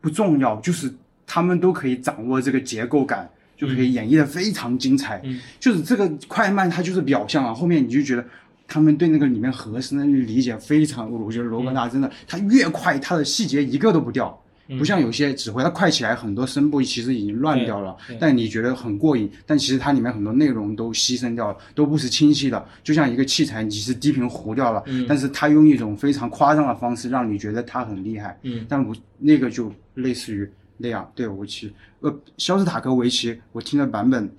[0.00, 0.92] 不重要，就是
[1.26, 3.28] 他们都可以掌握这个结构感。
[3.54, 8.24] 就可以演绎的非常精彩，嗯就是这个快慢它就是表象啊，后面你就觉得
[8.66, 14.41] 他们对那个里面和声的理解非常，我觉得罗格纳真的，他越快，他的细节一个都不掉。
[14.78, 22.66] 不像有些指挥，他快起来很多声部其实已经乱掉了但你觉得很过瘾，但其实它里面很多内容都牺牲掉了，都不是清晰的。
[22.82, 28.38] 就像一个器材，你是低频糊掉了，但是他用一种非常夸张的方式让你觉得他很厉害。
[28.42, 34.30] 嗯但我那个就类似于那样，对围棋，呃，肖斯塔科维奇我听的版本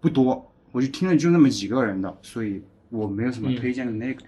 [0.00, 4.22] 不多，我就听了就那么几个人的，所以我没有什么推荐的那个。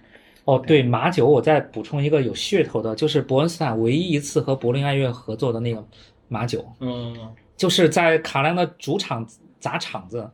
[0.45, 5.83] 哦，对，马九，我再补充一个有噱头的，就是伯恩斯坦唯一一次和柏林爱乐合作的那个
[6.27, 7.15] 马九，嗯
[7.57, 9.27] 就是在卡莱扬的主场
[9.59, 10.29] 砸场子，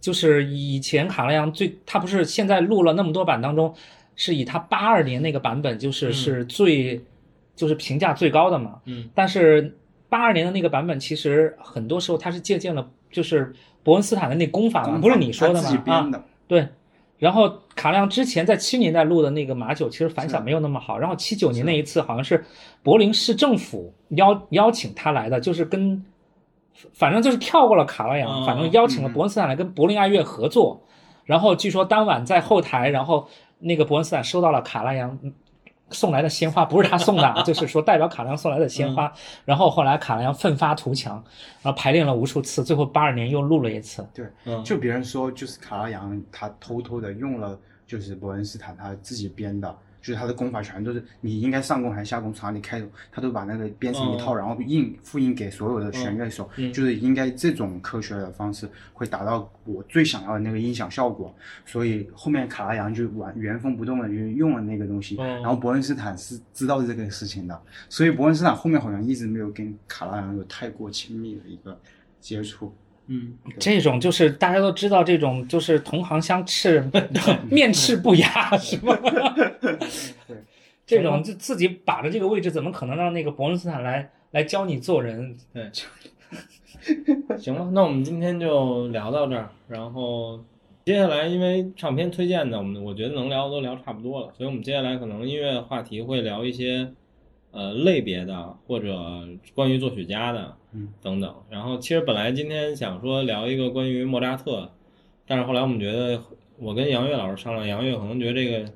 [0.00, 3.74] 就是以前卡莱扬最，他不是现在录了那么多版当中，
[4.14, 7.04] 是以他八二年那个版本就是、嗯是最，
[7.56, 8.80] 就是评价最高的嘛。
[8.84, 9.76] 嗯但是
[10.08, 13.52] 八二年的那个版本，其实很多时候他是借鉴了就是
[13.82, 15.60] 伯恩斯坦的那功法嘛，不是你说的吗？
[15.60, 16.68] 自己编啊，的，对。
[17.18, 20.98] 然后卡亮之前在七年代录的那个马九，其实反响没有那么好。
[20.98, 22.44] 然后七九年那一次好像是
[22.82, 26.04] 柏林市政府邀邀请他来的，就是跟
[26.92, 30.82] 反正就是跳过了卡拉扬，嗯反正邀请了伯恩斯坦来跟柏林爱乐合作。
[31.24, 33.26] 然后据说当晚在后台，然后
[33.60, 35.18] 那个伯恩斯坦收到了卡拉扬
[35.94, 39.10] 送来的鲜花，不是他送的啊， 就是说代表卡拉扬送来的鲜花。
[39.44, 41.14] 然后后来卡拉扬奋发图强，
[41.62, 44.06] 然后排练了无数次，最后八二年又录了一次。
[44.12, 61.34] 对，嗯就别人说就是卡拉扬他偷偷的用了就是伯恩斯坦他自己编的，就是他的功法全都是你应该上弓还是下弓，从哪里开头，他都把那个编成一套，哦然后印复印给所有的弦乐手，嗯就是应该这种科学的方式会达到我最想要的那个音响效果。
[61.64, 67.58] 所以后面卡拉扬就完原封不动的就用了那个东西，哦然后伯恩斯坦是知道这个事情的，
[67.88, 71.80] 所以伯恩斯坦后面好像一直没有跟卡拉扬有太过亲密的一个
[72.20, 72.74] 接触。
[73.06, 76.88] 嗯，这种就是大家都知道，这种就是同行相斥，
[77.50, 78.98] 面斥不雅， 是吧？
[80.86, 85.36] 这种就自己把着这个位置，怎么可能让那个伯恩斯坦来来教你做人？
[85.52, 85.70] 对，
[87.38, 90.38] 行吧，那我们今天就聊到这儿，然后
[90.84, 96.92] 接下来因为唱片推荐呢，我们我觉得能聊的都聊差不多了，所以我们接下来可能音乐话题会聊一些
[97.50, 101.34] 呃类别的或者关于作曲家的，嗯，等等。
[101.48, 104.70] 然后其实本来今天想说聊一个关于莫扎特，
[105.26, 106.20] 但是后来我们觉得
[106.58, 108.70] 我跟杨越老师商量，杨越可能觉得这个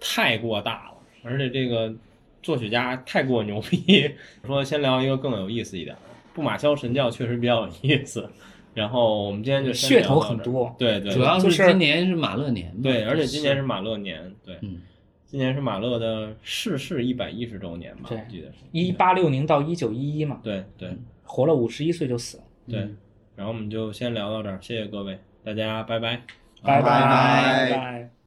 [0.00, 1.94] 太过大了，而且这个
[2.42, 4.10] 作曲家太过牛逼，
[4.46, 6.02] 说先聊一个更有意思一点的。
[6.32, 8.28] 布马肖神教确实比较有意思，
[8.72, 10.74] 然后我们今天就先噱头很多。
[10.78, 14.80] 对对，主要就是今年是马勒年，对，而且今年是马勒年，对，嗯，
[15.26, 18.58] 今年是马勒的逝世一百一十周年吧，对我记得是。
[18.70, 20.90] 一八六零到一九一一嘛，对对
[21.30, 22.44] 活了五十一岁就死了。
[22.68, 22.80] 对，
[23.36, 26.22] 然后我们就先聊到这儿，谢谢各位，大家拜拜。
[26.62, 28.19] 拜拜拜拜拜。